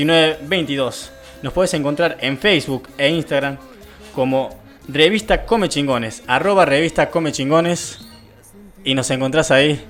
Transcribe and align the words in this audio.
1922. 0.00 1.10
Nos 1.42 1.52
puedes 1.52 1.74
encontrar 1.74 2.18
en 2.20 2.38
Facebook 2.38 2.88
e 2.98 3.08
Instagram 3.08 3.56
como 4.14 4.56
Revista 4.86 5.44
Come 5.44 5.68
Chingones, 5.68 6.22
arroba 6.28 6.64
Revista 6.64 7.10
Come 7.10 7.32
Chingones. 7.32 8.06
Y 8.84 8.94
nos 8.94 9.10
encontrás 9.10 9.50
ahí 9.50 9.84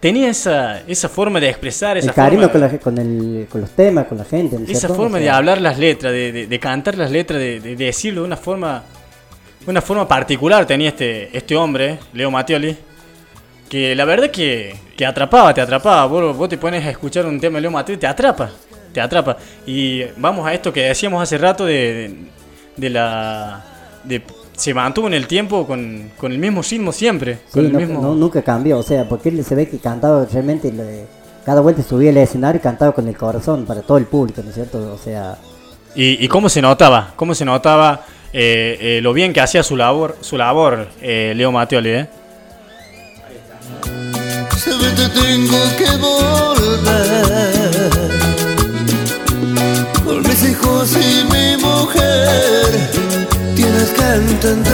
Tenía 0.00 0.30
esa, 0.30 0.80
esa 0.88 1.10
forma 1.10 1.38
de 1.40 1.50
expresar, 1.50 1.98
esa 1.98 2.08
el 2.08 2.14
cariño 2.14 2.48
forma- 2.48 2.52
con, 2.52 2.60
la, 2.62 2.78
con, 2.78 2.98
el, 2.98 3.46
con 3.50 3.60
los 3.60 3.70
temas, 3.70 4.06
con 4.06 4.16
la 4.16 4.24
gente. 4.24 4.56
¿no 4.56 4.64
es 4.64 4.70
esa 4.70 4.80
cierto? 4.80 4.94
forma 4.96 5.18
de 5.18 5.28
hablar 5.28 5.60
las 5.60 5.78
letras, 5.78 6.10
de, 6.12 6.32
de- 6.32 6.46
de 6.46 6.58
cantar 6.58 6.96
las 6.96 7.10
letras, 7.10 7.38
de, 7.38 7.60
de 7.60 7.76
decirlo 7.76 8.22
de 8.22 8.26
una 8.28 8.38
forma, 8.38 8.82
una 9.66 9.82
forma 9.82 10.08
particular 10.08 10.64
tenía 10.64 10.88
este, 10.88 11.36
este 11.36 11.54
hombre, 11.54 11.98
Leo 12.14 12.30
Mattioli, 12.30 12.74
que 13.68 13.94
la 13.94 14.06
verdad 14.06 14.30
que, 14.30 14.74
que 14.96 15.04
atrapaba, 15.04 15.52
te 15.52 15.60
atrapaba. 15.60 16.06
Vos, 16.06 16.34
vos 16.34 16.48
te 16.48 16.56
pones 16.56 16.82
a 16.86 16.88
escuchar 16.90 17.26
un 17.26 17.38
tema 17.38 17.56
de 17.56 17.60
Leo 17.62 17.70
Mattioli, 17.70 18.00
te 18.00 18.06
atrapa, 18.06 18.50
te 18.94 19.02
atrapa. 19.02 19.36
Y 19.66 20.04
vamos 20.16 20.46
a 20.46 20.54
esto 20.54 20.72
que 20.72 20.84
decíamos 20.84 21.22
hace 21.22 21.36
rato 21.36 21.66
de, 21.66 21.74
de, 21.74 22.14
de 22.78 22.88
la... 22.90 23.62
de- 24.04 24.22
se 24.60 24.74
mantuvo 24.74 25.06
en 25.06 25.14
el 25.14 25.26
tiempo 25.26 25.66
con, 25.66 26.10
con 26.18 26.32
el 26.32 26.38
mismo 26.38 26.60
ritmo 26.62 26.92
siempre. 26.92 27.36
Sí, 27.46 27.52
con 27.54 27.66
el 27.66 27.72
no- 27.72 27.78
mismo... 27.78 28.00
no- 28.02 28.14
nunca 28.14 28.42
cambió, 28.42 28.78
o 28.78 28.82
sea, 28.82 29.08
porque 29.08 29.30
él 29.30 29.42
se 29.44 29.54
ve 29.54 29.68
que 29.68 29.78
cantaba 29.78 30.26
realmente, 30.30 30.70
le- 30.70 31.06
cada 31.46 31.60
vuelta 31.62 31.82
subía 31.82 32.10
al 32.10 32.18
escenario 32.18 32.58
y 32.58 32.62
cantaba 32.62 32.92
con 32.92 33.08
el 33.08 33.16
corazón 33.16 33.64
para 33.64 33.80
todo 33.82 33.96
el 33.98 34.04
público, 34.04 34.42
¿no 34.42 34.50
es 34.50 34.54
cierto? 34.54 34.92
O 34.92 34.98
sea, 34.98 35.38
Y, 35.94 36.22
y 36.24 36.28
cómo 36.28 36.48
se 36.50 36.60
notaba, 36.60 37.14
cómo 37.16 37.34
se 37.34 37.44
notaba 37.44 38.04
eh, 38.32 38.76
eh, 38.80 39.00
lo 39.02 39.12
bien 39.14 39.32
que 39.32 39.40
hacía 39.40 39.62
su 39.62 39.76
labor, 39.76 40.16
su 40.20 40.36
labor 40.36 40.88
eh, 41.00 41.32
Leo 41.34 41.50
Mattioli, 41.50 41.88
¿eh? 41.90 42.08
Se 44.58 44.70
ve 44.70 44.90
te 44.94 45.08
tengo 45.08 45.58
que 45.78 45.96
volver 45.96 47.90
Con 50.04 50.22
mis 50.22 50.44
hijos 50.50 50.96
y 50.96 51.24
mi 51.32 51.56
mujer 51.62 52.90
Tienes 53.80 53.94
que 53.94 54.02
entender 54.02 54.72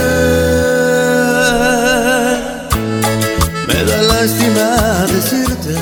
Me 3.67 3.83
da 3.85 4.01
lástima 4.01 5.05
decirte 5.07 5.75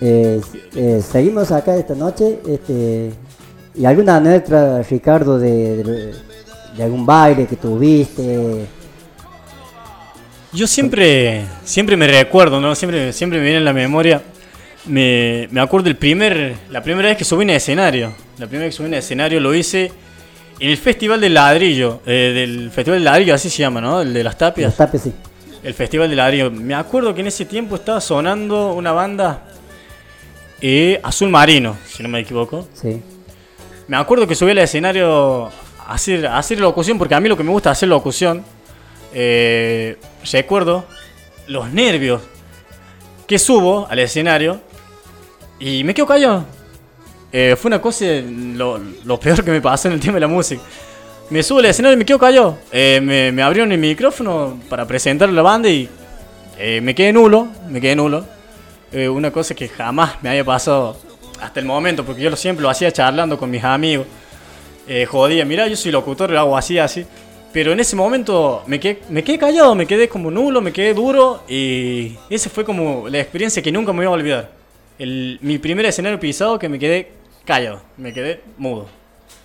eh, 0.00 0.40
eh, 0.74 1.00
seguimos 1.10 1.50
acá 1.52 1.74
esta 1.76 1.94
noche, 1.94 2.38
este, 2.46 3.10
y 3.74 3.84
alguna 3.86 4.16
anécdota, 4.16 4.82
Ricardo, 4.82 5.38
de, 5.38 5.82
de- 5.84 6.14
de 6.76 6.82
algún 6.82 7.06
baile 7.06 7.46
que 7.46 7.56
tuviste, 7.56 8.66
Yo 10.52 10.66
siempre, 10.66 11.44
siempre 11.64 11.96
me 11.96 12.06
recuerdo, 12.08 12.60
¿no? 12.60 12.74
Siempre, 12.74 13.12
siempre 13.14 13.38
me 13.38 13.44
viene 13.44 13.58
en 13.58 13.64
la 13.64 13.72
memoria. 13.72 14.20
Me, 14.84 15.48
me 15.50 15.60
acuerdo 15.60 15.88
el 15.88 15.96
primer, 15.96 16.54
la 16.70 16.82
primera 16.82 17.08
vez 17.08 17.16
que 17.16 17.24
subí 17.24 17.44
en 17.44 17.50
escenario. 17.50 18.12
La 18.38 18.46
primera 18.46 18.66
vez 18.66 18.74
que 18.74 18.76
subí 18.76 18.88
en 18.88 18.94
escenario 18.94 19.40
lo 19.40 19.54
hice 19.54 19.90
el 20.60 20.76
Festival 20.76 21.20
del 21.20 21.34
Ladrillo. 21.34 22.00
eh, 22.06 22.32
del 22.34 22.70
Festival 22.70 22.98
del 22.98 23.04
Ladrillo, 23.04 23.34
así 23.34 23.50
se 23.50 23.58
llama, 23.58 23.80
¿no? 23.80 24.00
El 24.00 24.12
de 24.14 24.24
las 24.24 24.36
tapias. 24.38 24.70
los 24.70 24.76
tapes, 24.76 25.02
sí. 25.02 25.12
El 25.62 25.74
Festival 25.74 26.08
del 26.08 26.16
Ladrillo. 26.18 26.50
Me 26.50 26.74
acuerdo 26.74 27.14
que 27.14 27.20
en 27.20 27.26
ese 27.26 27.44
tiempo 27.44 27.74
estaba 27.76 28.00
sonando 28.00 28.72
una 28.72 28.92
banda 28.92 29.44
eh, 30.60 31.00
Azul 31.02 31.28
Marino, 31.28 31.76
si 31.88 32.02
no 32.02 32.08
me 32.08 32.20
equivoco. 32.20 32.68
sí. 32.74 33.02
Me 33.88 33.96
acuerdo 33.96 34.26
que 34.26 34.34
subí 34.34 34.50
al 34.50 34.58
escenario 34.58 35.46
a 35.46 35.50
hacer, 35.94 36.26
a 36.26 36.38
hacer 36.38 36.58
locución, 36.58 36.98
porque 36.98 37.14
a 37.14 37.20
mí 37.20 37.28
lo 37.28 37.36
que 37.36 37.44
me 37.44 37.52
gusta 37.52 37.70
es 37.70 37.78
hacer 37.78 37.88
locución. 37.88 38.42
Eh, 39.14 39.96
recuerdo 40.32 40.84
los 41.46 41.72
nervios 41.72 42.20
que 43.28 43.38
subo 43.38 43.86
al 43.88 44.00
escenario 44.00 44.60
y 45.60 45.84
me 45.84 45.94
quedo 45.94 46.06
callado. 46.06 46.44
Eh, 47.38 47.54
fue 47.54 47.68
una 47.68 47.82
cosa, 47.82 48.06
lo, 48.24 48.80
lo 49.04 49.20
peor 49.20 49.44
que 49.44 49.50
me 49.50 49.60
pasó 49.60 49.88
en 49.88 49.94
el 49.94 50.00
tema 50.00 50.14
de 50.14 50.20
la 50.20 50.26
música. 50.26 50.62
Me 51.28 51.42
subo 51.42 51.58
al 51.58 51.66
escenario 51.66 51.92
y 51.94 51.98
me 51.98 52.06
quedo 52.06 52.18
callado. 52.18 52.58
Eh, 52.72 52.98
me, 53.02 53.30
me 53.30 53.42
abrieron 53.42 53.70
el 53.72 53.78
micrófono 53.78 54.58
para 54.70 54.86
presentar 54.86 55.28
la 55.28 55.42
banda 55.42 55.68
y 55.68 55.86
eh, 56.58 56.80
me 56.80 56.94
quedé 56.94 57.12
nulo, 57.12 57.48
me 57.68 57.78
quedé 57.78 57.94
nulo. 57.94 58.24
Eh, 58.90 59.06
una 59.06 59.30
cosa 59.30 59.54
que 59.54 59.68
jamás 59.68 60.14
me 60.22 60.30
había 60.30 60.44
pasado 60.44 60.96
hasta 61.38 61.60
el 61.60 61.66
momento, 61.66 62.06
porque 62.06 62.22
yo 62.22 62.34
siempre 62.36 62.62
lo 62.62 62.70
hacía 62.70 62.90
charlando 62.90 63.36
con 63.36 63.50
mis 63.50 63.62
amigos. 63.62 64.06
Eh, 64.88 65.04
jodía, 65.04 65.44
mira, 65.44 65.68
yo 65.68 65.76
soy 65.76 65.92
locutor, 65.92 66.30
lo 66.30 66.40
hago 66.40 66.56
así, 66.56 66.78
así. 66.78 67.04
Pero 67.52 67.72
en 67.72 67.80
ese 67.80 67.96
momento 67.96 68.62
me 68.66 68.80
quedé, 68.80 69.02
me 69.10 69.22
quedé 69.22 69.36
callado, 69.36 69.74
me 69.74 69.86
quedé 69.86 70.08
como 70.08 70.30
nulo, 70.30 70.62
me 70.62 70.72
quedé 70.72 70.94
duro 70.94 71.42
y 71.46 72.16
esa 72.30 72.48
fue 72.48 72.64
como 72.64 73.10
la 73.10 73.20
experiencia 73.20 73.60
que 73.60 73.70
nunca 73.70 73.92
me 73.92 74.06
voy 74.06 74.06
a 74.06 74.10
olvidar. 74.10 74.50
El, 74.98 75.38
mi 75.42 75.58
primer 75.58 75.84
escenario 75.84 76.18
pisado 76.18 76.58
que 76.58 76.70
me 76.70 76.78
quedé 76.78 77.15
callado, 77.46 77.80
me 77.96 78.12
quedé 78.12 78.42
mudo. 78.58 78.86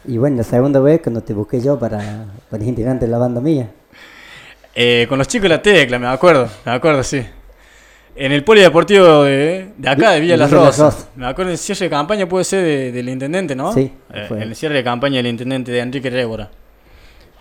Y 0.06 0.18
bueno, 0.18 0.38
la 0.38 0.44
segunda 0.44 0.80
vez 0.80 1.00
cuando 1.02 1.22
te 1.22 1.34
busqué 1.34 1.62
yo 1.62 1.78
para, 1.80 2.26
para 2.50 2.64
integrante 2.64 3.06
de 3.06 3.12
la 3.12 3.18
banda 3.20 3.40
mía. 3.40 3.70
Eh, 4.74 5.06
con 5.08 5.18
los 5.18 5.28
chicos 5.28 5.44
de 5.44 5.50
la 5.50 5.62
tecla, 5.62 6.00
me 6.00 6.08
acuerdo, 6.08 6.50
me 6.66 6.72
acuerdo, 6.72 7.04
sí. 7.04 7.24
En 8.16 8.32
el 8.32 8.44
polideportivo 8.44 9.24
de, 9.24 9.70
de 9.78 9.90
acá, 9.90 10.12
de 10.12 10.20
Villa 10.20 10.36
Las 10.38 10.52
Rosas. 10.52 11.08
Me 11.16 11.26
acuerdo 11.28 11.52
el 11.52 11.58
cierre 11.58 11.86
de 11.86 11.90
campaña 11.90 12.28
puede 12.28 12.44
ser 12.44 12.64
de- 12.64 12.92
del 12.92 13.08
intendente, 13.10 13.56
¿no? 13.56 13.74
Sí, 13.74 13.92
Eh, 14.14 14.28
el 14.40 14.56
cierre 14.56 14.76
de 14.76 14.84
campaña 14.84 15.18
del 15.18 15.28
intendente 15.28 15.72
de 15.72 15.80
Enrique 15.80 16.10
Rébora. 16.10 16.50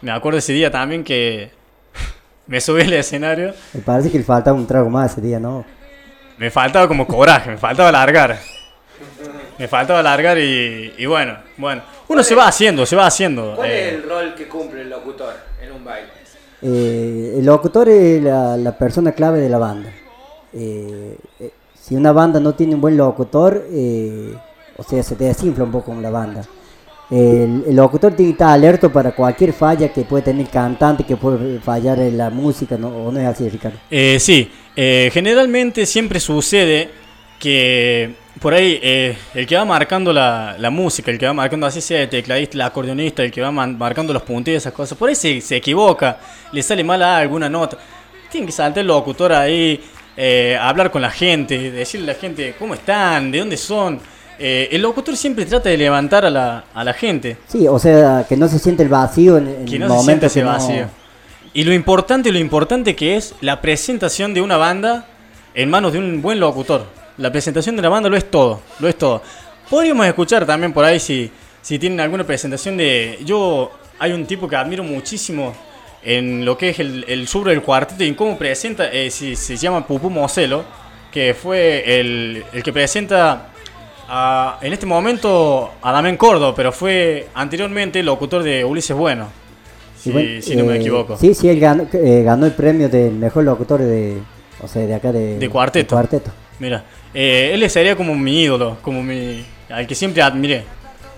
Me 0.02 0.12
acuerdo 0.12 0.38
ese 0.38 0.52
día 0.52 0.70
también 0.70 1.02
que 1.02 1.50
me 2.46 2.60
subí 2.60 2.82
al 2.82 2.92
escenario. 2.92 3.52
Me 3.74 3.80
parece 3.80 4.10
que 4.10 4.18
le 4.18 4.24
faltaba 4.24 4.56
un 4.56 4.66
trago 4.66 4.88
más 4.90 5.12
ese 5.12 5.20
día, 5.20 5.40
¿no? 5.40 5.64
Me 6.38 6.50
faltaba 6.50 6.86
como 6.88 7.06
coraje, 7.06 7.50
me 7.50 7.58
faltaba 7.58 7.90
largar. 7.92 8.38
Me 9.58 9.69
faltaba 9.69 10.02
largar 10.02 10.38
y, 10.38 10.94
y 10.99 11.06
bueno, 11.06 11.37
bueno. 11.56 11.82
Uno 12.08 12.22
se 12.22 12.34
va 12.34 12.49
haciendo, 12.49 12.87
se 12.87 12.96
va 12.96 13.06
haciendo. 13.06 13.55
¿Cuál 13.56 13.70
eh, 13.70 13.88
es 13.88 13.94
el 13.94 14.02
rol 14.08 14.34
que 14.34 14.49
cumple 14.49 14.82
el 14.82 14.90
locutor 14.90 15.34
en 15.62 15.72
un 15.72 15.84
baile? 15.84 16.08
Eh, 16.62 17.37
el 17.38 17.44
locutor 17.44 17.88
es 17.88 18.22
la, 18.22 18.56
la 18.56 18.76
persona 18.76 19.12
clave 19.12 19.40
de 19.40 19.49
la 19.49 19.58
banda. 19.58 19.90
Eh, 20.52 21.17
eh, 21.38 21.50
si 21.81 21.94
una 21.94 22.12
banda 22.12 22.40
no 22.40 22.55
tiene 22.55 22.75
un 22.75 22.81
buen 22.81 22.96
locutor, 22.96 23.67
eh, 23.70 24.34
o 24.76 24.82
sea, 24.82 25.02
se 25.02 25.14
te 25.14 25.25
desinfla 25.25 25.64
un 25.64 25.73
poco 25.73 25.93
con 25.93 26.02
la 26.02 26.11
banda. 26.11 26.43
El, 27.11 27.64
el 27.66 27.75
locutor 27.75 28.12
tiene 28.12 28.31
que 28.31 28.34
estar 28.34 28.50
alerta 28.50 28.88
para 28.88 29.12
cualquier 29.12 29.52
falla 29.52 29.93
que 29.93 30.02
puede 30.02 30.23
tener 30.23 30.46
el 30.46 30.50
cantante, 30.50 31.05
que 31.05 31.16
puede 31.16 31.58
fallar 31.58 31.99
en 31.99 32.16
la 32.16 32.31
música, 32.31 32.76
¿no? 32.78 32.88
¿O 32.88 33.11
no 33.11 33.19
es 33.19 33.26
así, 33.26 33.49
Ricardo? 33.49 33.78
Eh, 33.90 34.19
sí, 34.20 34.50
eh, 34.76 35.11
generalmente 35.12 35.87
siempre 35.87 36.20
sucede 36.20 36.88
que 37.40 38.14
por 38.40 38.54
ahí 38.54 38.78
eh, 38.82 39.16
el 39.34 39.46
que 39.46 39.54
va 39.56 39.64
marcando 39.64 40.12
la, 40.12 40.56
la 40.58 40.70
música, 40.70 41.10
el 41.10 41.19
que 41.19 41.26
va 41.26 41.32
marcando 41.34 41.66
así 41.66 41.81
sea 41.81 42.02
el 42.02 42.08
tecladista, 42.08 42.56
el 42.56 42.62
acordeonista, 42.62 43.22
el 43.22 43.31
que 43.31 43.40
va 43.42 43.50
marcando 43.52 44.12
los 44.12 44.22
puntillos, 44.22 44.62
esas 44.62 44.72
cosas, 44.72 44.96
por 44.96 45.08
ahí 45.08 45.14
se, 45.14 45.40
se 45.40 45.56
equivoca, 45.56 46.19
le 46.52 46.62
sale 46.62 46.82
mal 46.82 47.02
a 47.02 47.19
alguna 47.19 47.48
nota. 47.48 47.76
Tiene 48.31 48.46
que 48.46 48.52
saltar 48.52 48.81
el 48.81 48.87
locutor 48.87 49.32
ahí, 49.32 49.81
eh, 50.16 50.56
hablar 50.60 50.90
con 50.90 51.02
la 51.02 51.10
gente, 51.10 51.70
decirle 51.70 52.10
a 52.10 52.14
la 52.14 52.20
gente 52.20 52.54
cómo 52.58 52.75
están, 52.75 53.31
de 53.31 53.38
dónde 53.40 53.56
son. 53.56 54.00
Eh, 54.38 54.69
el 54.72 54.81
locutor 54.81 55.16
siempre 55.16 55.44
trata 55.44 55.69
de 55.69 55.76
levantar 55.76 56.25
a 56.25 56.31
la, 56.31 56.64
a 56.72 56.82
la 56.82 56.94
gente. 56.94 57.37
Sí, 57.46 57.69
o 57.69 57.78
sea, 57.78 58.25
que 58.26 58.37
no 58.38 58.48
se 58.48 58.58
siente 58.58 58.82
el 58.82 58.88
vacío 58.88 59.37
en, 59.37 59.48
en 59.48 59.64
Que 59.66 59.75
el 59.75 59.81
no 59.81 59.88
se 59.88 59.94
momento 59.94 60.26
ese 60.26 60.40
que 60.40 60.44
no- 60.46 60.52
vacío. 60.52 60.87
Y 61.52 61.64
lo 61.64 61.75
importante, 61.75 62.32
lo 62.32 62.38
importante 62.38 62.94
que 62.96 63.16
es 63.16 63.34
la 63.42 63.60
presentación 63.60 64.32
de 64.32 64.40
una 64.40 64.56
banda 64.56 65.06
en 65.54 65.69
manos 65.69 65.92
de 65.92 65.98
un 65.98 66.22
buen 66.22 66.38
locutor. 66.40 66.87
La 67.20 67.31
presentación 67.31 67.76
de 67.76 67.82
la 67.82 67.88
banda 67.90 68.08
lo 68.08 68.17
es 68.17 68.31
todo, 68.31 68.61
lo 68.78 68.88
es 68.88 68.96
todo. 68.96 69.22
Podríamos 69.69 70.06
escuchar 70.06 70.46
también 70.46 70.72
por 70.72 70.84
ahí 70.84 70.99
si, 70.99 71.31
si 71.61 71.78
tienen 71.78 72.00
alguna 72.00 72.25
presentación 72.25 72.76
de... 72.76 73.19
Yo, 73.25 73.70
hay 73.99 74.12
un 74.12 74.25
tipo 74.26 74.49
que 74.49 74.56
admiro 74.56 74.82
muchísimo 74.82 75.55
en 76.02 76.44
lo 76.46 76.56
que 76.56 76.70
es 76.70 76.78
el, 76.81 77.05
el 77.06 77.28
sobre 77.28 77.52
del 77.52 77.62
cuarteto 77.62 78.02
y 78.02 78.08
en 78.08 78.14
cómo 78.14 78.38
presenta, 78.38 78.90
eh, 78.90 79.11
si, 79.11 79.37
se 79.37 79.56
llama 79.58 79.87
Pupú 79.87 80.08
Moselo, 80.08 80.64
que 81.12 81.34
fue 81.34 82.00
el, 82.00 82.43
el 82.55 82.62
que 82.62 82.72
presenta 82.72 83.49
a- 84.08 84.58
en 84.62 84.73
este 84.73 84.87
momento 84.87 85.73
a 85.82 85.93
Damián 85.93 86.16
Cordo, 86.16 86.55
pero 86.55 86.73
fue 86.73 87.28
anteriormente 87.34 88.02
locutor 88.02 88.43
de 88.43 88.64
Ulises 88.64 88.96
Bueno. 88.96 89.28
Si, 89.99 90.11
bueno, 90.11 90.40
si 90.40 90.56
no 90.56 90.64
me 90.64 90.76
eh, 90.76 90.81
equivoco. 90.81 91.19
Sí, 91.19 91.34
sí, 91.34 91.50
él 91.50 91.61
ganó, 91.61 91.87
eh, 91.93 92.23
ganó 92.25 92.46
el 92.46 92.52
premio 92.52 92.88
del 92.88 93.12
mejor 93.12 93.44
locutor 93.44 93.81
de, 93.82 94.16
o 94.62 94.66
sea, 94.66 94.87
de 94.87 94.94
acá 94.94 95.12
de, 95.12 95.38
De 95.38 95.49
cuarteto. 95.50 95.94
cuarteto. 95.94 96.31
Mira, 96.60 96.84
eh, 97.14 97.50
él 97.54 97.70
sería 97.70 97.96
como 97.96 98.14
mi 98.14 98.42
ídolo, 98.42 98.76
como 98.82 99.02
mi. 99.02 99.44
al 99.70 99.86
que 99.86 99.94
siempre 99.94 100.22
admiré. 100.22 100.62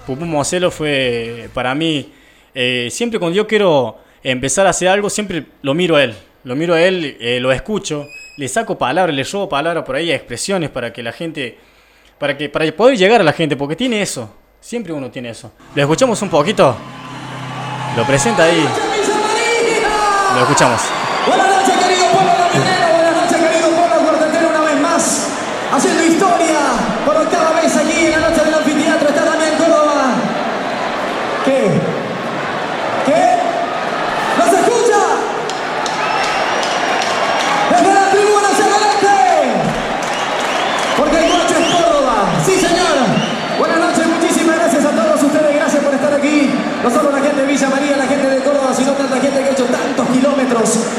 Pupú 0.06 0.24
Moselo 0.24 0.70
fue 0.70 1.50
para 1.52 1.74
mí. 1.74 2.12
eh, 2.54 2.88
siempre 2.90 3.18
cuando 3.18 3.36
yo 3.36 3.46
quiero 3.46 3.98
empezar 4.22 4.66
a 4.66 4.70
hacer 4.70 4.88
algo, 4.88 5.10
siempre 5.10 5.44
lo 5.62 5.74
miro 5.74 5.96
a 5.96 6.04
él. 6.04 6.14
Lo 6.44 6.56
miro 6.56 6.74
a 6.74 6.80
él, 6.82 7.16
eh, 7.20 7.38
lo 7.40 7.52
escucho, 7.52 8.06
le 8.36 8.48
saco 8.48 8.76
palabras, 8.78 9.14
le 9.14 9.22
robo 9.24 9.48
palabras 9.48 9.84
por 9.84 9.96
ahí, 9.96 10.10
expresiones 10.10 10.70
para 10.70 10.92
que 10.92 11.02
la 11.02 11.12
gente. 11.12 11.58
Para, 12.18 12.36
que, 12.38 12.48
para 12.48 12.70
poder 12.72 12.96
llegar 12.96 13.20
a 13.20 13.24
la 13.24 13.32
gente, 13.32 13.56
porque 13.56 13.74
tiene 13.74 14.00
eso. 14.00 14.32
Siempre 14.60 14.92
uno 14.92 15.10
tiene 15.10 15.30
eso. 15.30 15.52
¿Lo 15.74 15.82
escuchamos 15.82 16.22
un 16.22 16.28
poquito? 16.28 16.76
Lo 17.96 18.04
presenta 18.06 18.44
ahí. 18.44 18.64
Lo 20.34 20.40
escuchamos. 20.42 20.80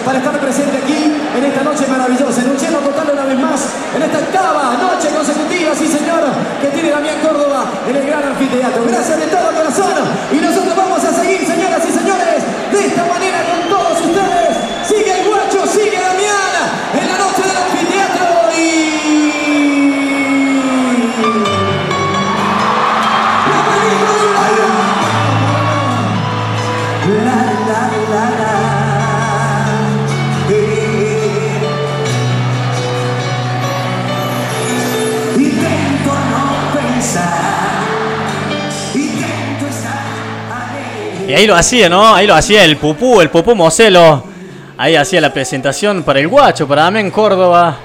Para 0.04 0.18
estar 0.20 0.38
presente 0.40 0.78
aquí 0.78 1.14
en 1.38 1.44
esta 1.44 1.64
noche 1.64 1.88
maravillosa. 1.88 2.42
En 2.42 2.50
un 2.50 2.58
lleno 2.58 2.80
total 2.80 3.12
una 3.14 3.24
vez 3.24 3.40
más, 3.40 3.62
en 3.96 4.04
esta 4.04 4.20
octava 4.20 4.76
noche 4.76 5.08
consecutiva, 5.16 5.72
sí 5.76 5.88
señor, 5.88 6.20
que 6.62 6.68
tiene 6.68 6.90
Damián 6.90 7.16
Córdoba 7.22 7.66
en 7.88 7.96
el 7.96 8.06
gran 8.06 8.24
anfiteatro. 8.24 8.84
Gracias 8.86 9.18
de 9.20 9.28
todo 9.28 9.48
corazón. 9.56 9.94
Y 10.32 10.38
nosotros 10.42 10.76
vamos 10.76 11.04
a 11.04 11.14
seguir, 11.14 11.48
señoras 11.48 11.82
y 11.88 11.92
señores, 11.92 12.44
de 12.72 12.88
esta 12.88 13.06
manera 13.06 13.40
con 13.48 13.70
todos 13.70 14.02
ustedes. 14.02 14.43
Y 41.34 41.36
ahí 41.36 41.48
lo 41.48 41.56
hacía, 41.56 41.90
¿no? 41.90 42.14
Ahí 42.14 42.28
lo 42.28 42.36
hacía 42.36 42.64
el 42.64 42.78
pupú, 42.78 43.20
el 43.20 43.32
pupú 43.32 43.56
Moselo. 43.56 44.24
Ahí 44.78 44.96
hacía 44.96 45.20
la 45.20 45.34
presentación 45.34 46.04
para 46.04 46.20
el 46.20 46.28
guacho, 46.28 46.68
para 46.68 46.84
Damián 46.84 47.10
Córdoba. 47.10 47.76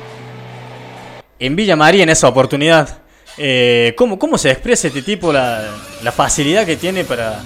En 1.38 1.56
Villa 1.56 1.74
María 1.74 2.02
en 2.02 2.10
esa 2.10 2.28
oportunidad. 2.28 2.98
Eh, 3.38 3.94
¿cómo, 3.96 4.18
¿Cómo 4.18 4.36
se 4.36 4.50
expresa 4.50 4.88
este 4.88 5.00
tipo 5.00 5.32
la, 5.32 5.62
la 6.02 6.12
facilidad 6.12 6.66
que 6.66 6.76
tiene 6.76 7.04
para, 7.04 7.40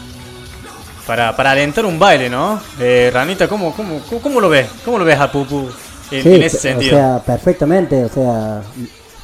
para, 1.07 1.37
para 1.37 1.53
alentar 1.53 1.87
un 1.87 2.01
baile, 2.01 2.29
¿no? 2.29 2.61
Eh, 2.81 3.09
Ranita, 3.15 3.47
¿cómo, 3.47 3.73
cómo, 3.73 4.01
cómo, 4.21 4.41
lo 4.41 4.49
ves? 4.49 4.67
¿Cómo 4.85 4.99
lo 4.99 5.05
ves 5.05 5.21
a 5.21 5.31
Pupú 5.31 5.69
en, 6.11 6.23
Sí, 6.25 6.35
en 6.35 6.43
ese 6.43 6.57
o 6.57 6.61
sentido? 6.61 6.97
sea, 6.97 7.23
perfectamente, 7.25 8.05
o 8.07 8.09
sea, 8.09 8.63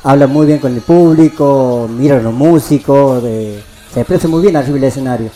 habla 0.04 0.28
muy 0.28 0.46
bien 0.46 0.60
con 0.60 0.72
el 0.72 0.82
público, 0.82 1.88
mira 1.90 2.18
a 2.18 2.20
los 2.20 2.32
músicos, 2.32 3.20
de- 3.24 3.60
se 3.92 3.98
expresa 4.00 4.28
muy 4.28 4.42
bien 4.42 4.54
arriba 4.56 4.74
del 4.74 4.84
escenario. 4.84 5.30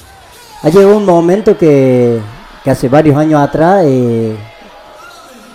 Ha 0.63 0.69
llegado 0.71 0.97
un 0.97 1.05
momento 1.05 1.57
que, 1.59 2.21
hace 2.65 2.89
varios 2.89 3.17
años 3.17 3.41
atrás, 3.41 3.83
eh, 3.85 4.37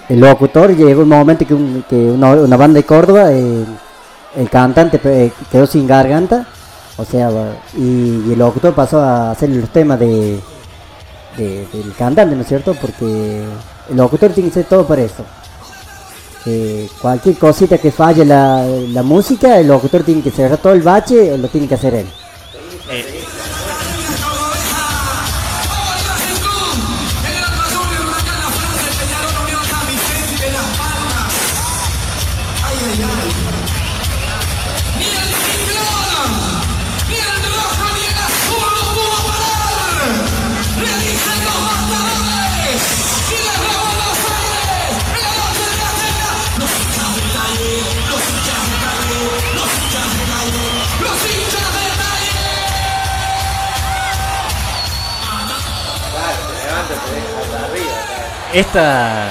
el 0.09 0.19
locutor 0.19 0.75
llegó 0.75 1.03
un 1.03 1.09
momento 1.09 1.45
que, 1.45 1.53
un- 1.53 1.85
que 1.89 1.95
una, 1.95 2.57
banda 2.57 2.77
de 2.79 2.85
Córdoba, 2.85 3.31
eh, 3.31 3.63
el 4.35 4.49
cantante 4.49 4.99
eh, 5.05 5.31
quedó 5.51 5.65
sin 5.65 5.87
garganta, 5.87 6.45
o 6.97 7.05
sea, 7.05 7.29
y, 7.77 8.31
el 8.33 8.37
locutor 8.37 8.73
pasó 8.73 8.99
a 8.99 9.31
hacer 9.31 9.49
los 9.49 9.69
temas 9.69 9.97
de, 9.99 10.39
de- 11.37 11.67
del 11.71 11.93
cantante, 11.97 12.35
¿no 12.35 12.41
es 12.41 12.47
cierto? 12.47 12.73
Porque 12.73 13.43
el 13.89 13.95
locutor 13.97 14.31
tiene 14.31 14.49
que 14.49 14.55
ser 14.55 14.65
todo 14.65 14.85
para 14.85 15.01
eso. 15.03 15.23
Cualquier 17.01 17.37
cosita 17.37 17.77
que 17.77 17.91
falle 17.91 18.23
la, 18.23 18.65
la 18.65 19.03
música, 19.03 19.59
el 19.59 19.67
locutor 19.67 20.03
tiene 20.03 20.21
que 20.21 20.31
cerrar 20.31 20.57
todo 20.57 20.71
el 20.71 20.81
bache, 20.81 21.37
lo 21.37 21.49
tiene 21.49 21.67
que 21.67 21.75
hacer 21.75 21.93
él. 21.93 22.07
Esta, 58.59 59.29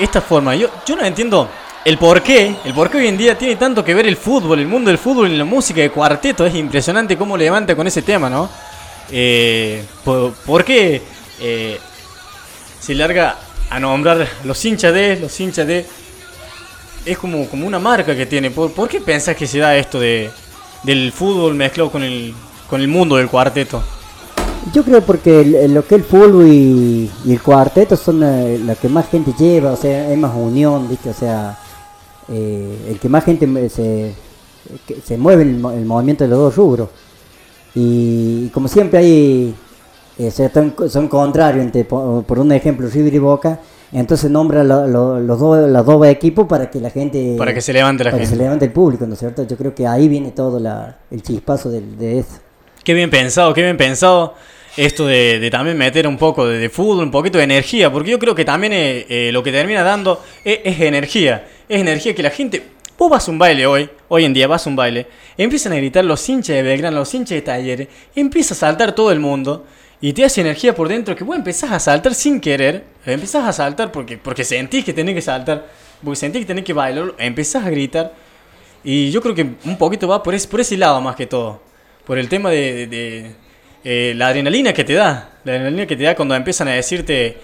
e- 0.00 0.04
esta 0.04 0.20
forma. 0.20 0.54
Yo, 0.54 0.68
yo 0.86 0.96
no 0.96 1.04
entiendo 1.04 1.48
el 1.84 1.98
por 1.98 2.22
qué. 2.22 2.56
El 2.64 2.74
por 2.74 2.90
qué 2.90 2.98
hoy 2.98 3.08
en 3.08 3.16
día 3.16 3.36
tiene 3.38 3.56
tanto 3.56 3.84
que 3.84 3.94
ver 3.94 4.06
el 4.06 4.16
fútbol, 4.16 4.58
el 4.58 4.66
mundo 4.66 4.90
del 4.90 4.98
fútbol 4.98 5.30
y 5.30 5.36
la 5.36 5.44
música 5.44 5.80
de 5.80 5.90
cuarteto. 5.90 6.44
Es 6.44 6.54
impresionante 6.54 7.16
cómo 7.16 7.36
levanta 7.36 7.74
con 7.74 7.86
ese 7.86 8.02
tema, 8.02 8.28
¿no? 8.28 8.48
Eh, 9.10 9.84
por, 10.04 10.64
qué 10.64 11.00
eh, 11.40 11.78
se 12.80 12.94
larga 12.94 13.36
a 13.70 13.78
nombrar 13.78 14.28
los 14.44 14.64
hinchas 14.64 14.92
de, 14.92 15.16
los 15.16 15.38
hinchas 15.40 15.66
de. 15.66 15.86
Es 17.04 17.18
como, 17.18 17.48
como 17.48 17.66
una 17.66 17.78
marca 17.78 18.16
que 18.16 18.26
tiene. 18.26 18.50
¿Por, 18.50 18.72
por 18.72 18.88
qué 18.88 19.00
pensás 19.00 19.36
que 19.36 19.46
se 19.46 19.58
da 19.58 19.76
esto 19.76 20.00
de, 20.00 20.30
del 20.82 21.12
fútbol 21.12 21.54
mezclado 21.54 21.90
con 21.90 22.02
el, 22.02 22.34
con 22.68 22.80
el 22.80 22.88
mundo 22.88 23.16
del 23.16 23.28
cuarteto? 23.28 23.82
Yo 24.72 24.82
creo 24.84 25.00
porque 25.00 25.40
el- 25.40 25.74
lo 25.74 25.86
que 25.86 25.94
el 25.96 26.04
fútbol 26.04 26.46
y, 26.48 27.10
y 27.24 27.32
el 27.32 27.40
cuarteto 27.42 27.96
son 27.96 28.20
la 28.20 28.74
que 28.74 28.88
más 28.88 29.08
gente 29.08 29.32
lleva, 29.38 29.72
o 29.72 29.76
sea, 29.76 30.08
hay 30.08 30.16
más 30.16 30.32
unión, 30.34 30.88
¿viste? 30.88 31.10
O 31.10 31.14
sea, 31.14 31.58
eh, 32.28 32.86
el 32.90 32.98
que 32.98 33.08
más 33.08 33.24
gente 33.24 33.68
se, 33.68 34.12
que 34.86 35.00
se 35.04 35.16
mueve 35.16 35.44
el, 35.44 35.64
el 35.64 35.84
movimiento 35.84 36.24
de 36.24 36.30
los 36.30 36.38
dos 36.38 36.56
rubros. 36.56 36.88
Y, 37.74 38.48
como 38.48 38.68
siempre 38.68 38.98
hay, 38.98 39.54
eh, 40.18 40.30
son 40.88 41.08
contrarios, 41.08 41.64
entre, 41.64 41.84
por, 41.84 42.38
un 42.38 42.52
ejemplo, 42.52 42.88
River 42.88 43.14
y 43.14 43.18
Boca, 43.18 43.60
entonces 43.92 44.30
nombra 44.30 44.64
lo- 44.64 44.86
lo- 44.88 45.20
los, 45.20 45.38
dos, 45.38 45.68
los 45.70 45.86
dos 45.86 46.06
equipos 46.06 46.46
para 46.46 46.70
que 46.70 46.80
la 46.80 46.90
gente... 46.90 47.36
Para 47.38 47.54
que 47.54 47.60
se 47.60 47.72
levante 47.72 48.02
la 48.02 48.10
para 48.10 48.20
que 48.22 48.26
gente. 48.26 48.36
se 48.38 48.42
levante 48.42 48.64
el 48.64 48.72
público, 48.72 49.06
¿no 49.06 49.12
es 49.12 49.18
cierto? 49.20 49.44
Yo 49.44 49.56
creo 49.56 49.74
que 49.74 49.86
ahí 49.86 50.08
viene 50.08 50.32
todo 50.32 50.58
la, 50.58 50.98
el 51.10 51.22
chispazo 51.22 51.70
del- 51.70 51.96
de, 51.96 52.18
eso. 52.20 52.38
Qué 52.86 52.94
bien 52.94 53.10
pensado, 53.10 53.52
qué 53.52 53.62
bien 53.64 53.76
pensado 53.76 54.36
esto 54.76 55.08
de, 55.08 55.48
también 55.50 55.76
meter 55.76 56.06
un 56.06 56.16
poco 56.16 56.46
de, 56.46 56.70
fútbol, 56.70 57.02
un 57.02 57.10
poquito 57.10 57.36
de 57.36 57.42
energía, 57.42 57.90
porque 57.90 58.12
yo 58.12 58.18
creo 58.20 58.32
que 58.32 58.44
también 58.44 58.72
eh, 58.72 59.04
eh, 59.08 59.30
lo 59.32 59.42
que 59.42 59.50
termina 59.50 59.82
dando 59.82 60.22
es, 60.44 60.60
es 60.62 60.80
energía, 60.80 61.48
es 61.68 61.80
energía 61.80 62.14
que 62.14 62.22
la 62.22 62.30
gente, 62.30 62.62
vos 62.96 63.10
vas 63.10 63.26
a 63.26 63.32
un 63.32 63.38
baile 63.38 63.66
hoy, 63.66 63.90
hoy 64.06 64.24
en 64.24 64.32
día 64.32 64.46
vas 64.46 64.68
a 64.68 64.70
un 64.70 64.76
baile, 64.76 65.08
empiezan 65.36 65.72
a 65.72 65.76
gritar 65.78 66.04
los 66.04 66.28
hinchas 66.28 66.54
de 66.54 66.62
Belgrano, 66.62 66.98
los 66.98 67.12
hinchas 67.12 67.34
de 67.34 67.42
Talleres, 67.42 67.88
empieza 68.14 68.54
a 68.54 68.56
saltar 68.56 68.94
todo 68.94 69.10
el 69.10 69.18
mundo 69.18 69.66
y 70.00 70.12
te 70.12 70.24
hace 70.24 70.42
energía 70.42 70.72
por 70.72 70.86
dentro 70.86 71.16
que 71.16 71.24
vos 71.24 71.34
empezás 71.34 71.72
a 71.72 71.80
saltar 71.80 72.14
sin 72.14 72.40
querer, 72.40 72.84
empezás 73.04 73.48
a 73.48 73.52
saltar 73.52 73.90
porque, 73.90 74.16
porque 74.16 74.44
sentís 74.44 74.84
que 74.84 74.92
tenés 74.92 75.16
que 75.16 75.22
saltar, 75.22 75.66
porque 76.04 76.14
sentís 76.14 76.42
que 76.42 76.46
tenés 76.46 76.62
que 76.62 76.72
bailar, 76.72 77.14
empezás 77.18 77.66
a 77.66 77.68
gritar 77.68 78.14
y 78.84 79.10
yo 79.10 79.20
creo 79.20 79.34
que 79.34 79.42
un 79.64 79.76
poquito 79.76 80.06
va 80.06 80.22
por 80.22 80.36
ese, 80.36 80.46
por 80.46 80.60
ese 80.60 80.76
lado 80.76 81.00
más 81.00 81.16
que 81.16 81.26
todo. 81.26 81.66
Por 82.06 82.18
el 82.18 82.28
tema 82.28 82.50
de, 82.50 82.72
de- 82.72 82.86
de, 82.86 83.30
eh, 83.84 84.14
la 84.14 84.28
adrenalina 84.28 84.72
que 84.72 84.84
te 84.84 84.94
da. 84.94 85.38
La 85.44 85.52
adrenalina 85.52 85.86
que 85.86 85.96
te 85.96 86.04
da 86.04 86.14
cuando 86.14 86.34
empiezan 86.34 86.68
a 86.68 86.72
decirte 86.72 87.36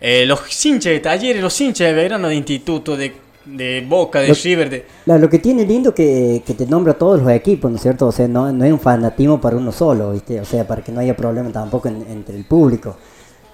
eh, 0.00 0.24
los 0.26 0.40
hinchas 0.64 0.92
de 0.92 1.00
talleres, 1.00 1.42
los 1.42 1.58
hinchas 1.60 1.88
de 1.88 1.92
verano 1.94 2.28
de 2.28 2.34
instituto, 2.34 2.96
de, 2.96 3.12
de 3.46 3.84
Boca, 3.88 4.20
de 4.20 4.28
Lo- 4.28 4.34
River. 4.34 4.70
De... 4.70 4.86
La- 5.06 5.18
lo 5.18 5.28
que 5.30 5.38
tiene 5.38 5.64
lindo 5.64 5.94
que, 5.94 6.42
que 6.46 6.54
te 6.54 6.66
nombra 6.66 6.94
todos 6.94 7.20
los 7.22 7.30
equipos, 7.32 7.70
¿no 7.70 7.76
es 7.76 7.82
cierto? 7.82 8.06
O 8.06 8.12
sea, 8.12 8.28
no, 8.28 8.52
no 8.52 8.64
es 8.64 8.72
un 8.72 8.80
fanatismo 8.80 9.40
para 9.40 9.56
uno 9.56 9.72
solo, 9.72 10.12
¿viste? 10.12 10.40
O 10.40 10.44
sea, 10.44 10.66
para 10.66 10.82
que 10.82 10.92
no 10.92 11.00
haya 11.00 11.16
problema 11.16 11.50
tampoco 11.50 11.88
en- 11.88 12.04
entre 12.10 12.36
el 12.36 12.44
público. 12.44 12.96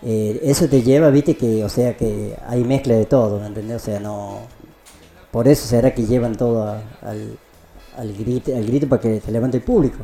Eh, 0.03 0.41
eso 0.45 0.67
te 0.69 0.83
lleva, 0.83 1.11
¿viste? 1.11 1.37
Que, 1.37 1.63
o 1.63 1.69
sea, 1.69 1.97
que 1.97 2.35
hay 2.49 2.65
mezcla 2.65 2.95
de 2.95 3.05
todo, 3.05 3.39
¿me 3.39 3.47
¿entendés? 3.47 3.77
O 3.77 3.85
sea, 3.85 4.01
no... 4.01 4.41
Por 5.31 5.47
eso 5.47 5.67
será 5.69 5.95
que 5.95 6.05
llevan 6.07 6.35
todo 6.37 6.65
a- 6.65 6.83
al, 7.03 7.37
al, 7.97 8.13
grito, 8.15 8.55
al 8.57 8.65
grito 8.67 8.89
para 8.89 9.03
que 9.03 9.21
se 9.21 9.31
levante 9.31 9.59
el 9.59 9.63
público. 9.63 9.99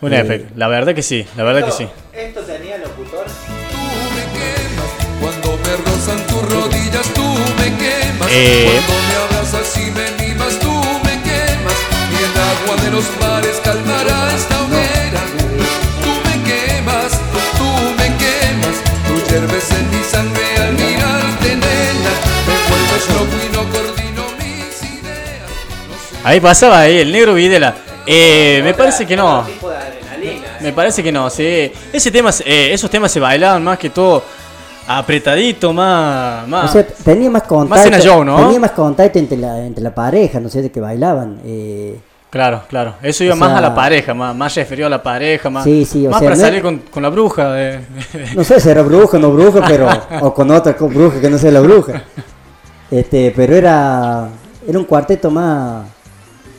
Un 0.00 0.12
Eh, 0.12 0.20
efecto. 0.20 0.52
La 0.56 0.68
verdad 0.68 0.94
que 0.94 1.02
sí, 1.02 1.26
la 1.36 1.44
verdad 1.44 1.64
que 1.64 1.72
sí. 1.72 1.88
Esto 2.12 2.40
tenía 2.42 2.78
locutor. 2.78 3.24
Tú 3.24 3.78
me 4.14 4.24
quemas 4.38 4.90
cuando 5.20 5.58
me 5.64 5.76
rozan 5.90 6.26
tus 6.26 6.42
rodillas, 6.52 7.06
tú 7.14 7.22
me 7.22 7.76
quemas. 7.76 8.28
Eh. 8.30 8.80
Cuando 8.86 9.02
me 9.08 9.16
abrazas 9.36 9.76
y 9.78 9.90
me 9.90 10.10
mimas, 10.26 10.58
tú 10.58 10.70
me 10.72 11.22
quemas. 11.22 11.78
Y 12.12 12.16
el 12.24 12.34
agua 12.40 12.84
de 12.84 12.90
los 12.90 13.04
mares 13.20 13.60
calmará 13.64 14.34
esta 14.36 14.62
hoguera. 14.62 15.22
Tú 16.02 16.10
me 16.28 16.44
quemas, 16.44 17.12
tú 17.56 17.68
me 17.98 18.08
quemas. 18.22 18.76
Tú 19.08 19.32
hierves 19.32 19.70
en 19.72 19.90
mi 19.90 20.04
sangre 20.04 20.56
al 20.60 20.72
mirarte, 20.74 21.48
nena. 21.56 22.12
Me 22.46 22.54
vuelves 22.68 23.08
loco 23.14 23.36
y 23.44 23.56
no 23.56 23.62
coordino 23.72 24.22
mis 24.38 24.82
ideas. 24.82 25.48
No 25.88 25.94
sé 25.96 26.28
Ahí 26.28 26.40
pasaba 26.40 26.80
ahí 26.80 26.98
el 26.98 27.10
negro 27.10 27.32
Videla. 27.34 27.74
Eh, 28.08 28.60
me 28.62 28.72
parece 28.72 29.04
que 29.04 29.16
no. 29.16 29.44
Me 30.60 30.72
parece 30.72 31.02
que 31.02 31.12
no, 31.12 31.28
sí. 31.30 31.72
Ese 31.92 32.10
tema, 32.10 32.30
eh, 32.44 32.70
esos 32.72 32.90
temas 32.90 33.10
se 33.12 33.20
bailaban 33.20 33.62
más 33.64 33.78
que 33.78 33.90
todo 33.90 34.22
apretadito, 34.88 35.72
más... 35.72 36.46
más 36.46 36.70
O 36.70 36.72
sea, 36.72 36.86
tenía 36.86 37.28
más 37.30 37.42
contacto, 37.42 37.82
cena 37.84 37.98
show, 38.00 38.24
¿no? 38.24 38.36
tenía 38.44 38.60
más 38.60 38.70
contacto 38.72 39.18
entre 39.18 39.36
la, 39.36 39.58
entre 39.66 39.82
la 39.82 39.94
pareja, 39.94 40.38
¿no 40.40 40.48
sé, 40.48 40.62
de 40.62 40.70
que 40.70 40.80
bailaban. 40.80 41.40
Eh, 41.44 41.98
Claro, 42.28 42.62
claro. 42.68 42.94
Eso 43.00 43.24
iba 43.24 43.32
O 43.32 43.36
más 43.36 43.52
a 43.52 43.60
la 43.62 43.74
pareja, 43.74 44.12
más, 44.12 44.34
más 44.36 44.54
referido 44.54 44.88
a 44.88 44.90
la 44.90 45.02
pareja, 45.02 45.48
más, 45.48 45.64
Sí, 45.64 45.86
sí, 45.86 46.06
o 46.06 46.10
más 46.10 46.18
sea, 46.20 46.26
para 46.28 46.36
no 46.36 46.42
salir 46.42 46.58
es- 46.58 46.62
con, 46.64 46.78
con 46.90 47.02
la 47.02 47.08
bruja. 47.08 47.56
No 48.34 48.44
sé 48.44 48.60
si 48.60 48.68
era 48.68 48.82
bruja 48.82 49.16
o 49.16 49.20
no 49.20 49.30
bruja, 49.30 49.62
pero. 49.66 49.88
o 50.20 50.34
con 50.34 50.50
otra 50.50 50.76
co- 50.76 50.88
bruja 50.88 51.18
que 51.20 51.30
no 51.30 51.38
sea 51.38 51.50
la 51.52 51.60
bruja. 51.60 52.02
Este, 52.90 53.32
pero 53.34 53.54
era. 53.56 54.28
Era 54.68 54.78
un 54.78 54.84
cuarteto 54.84 55.30
más. 55.30 55.86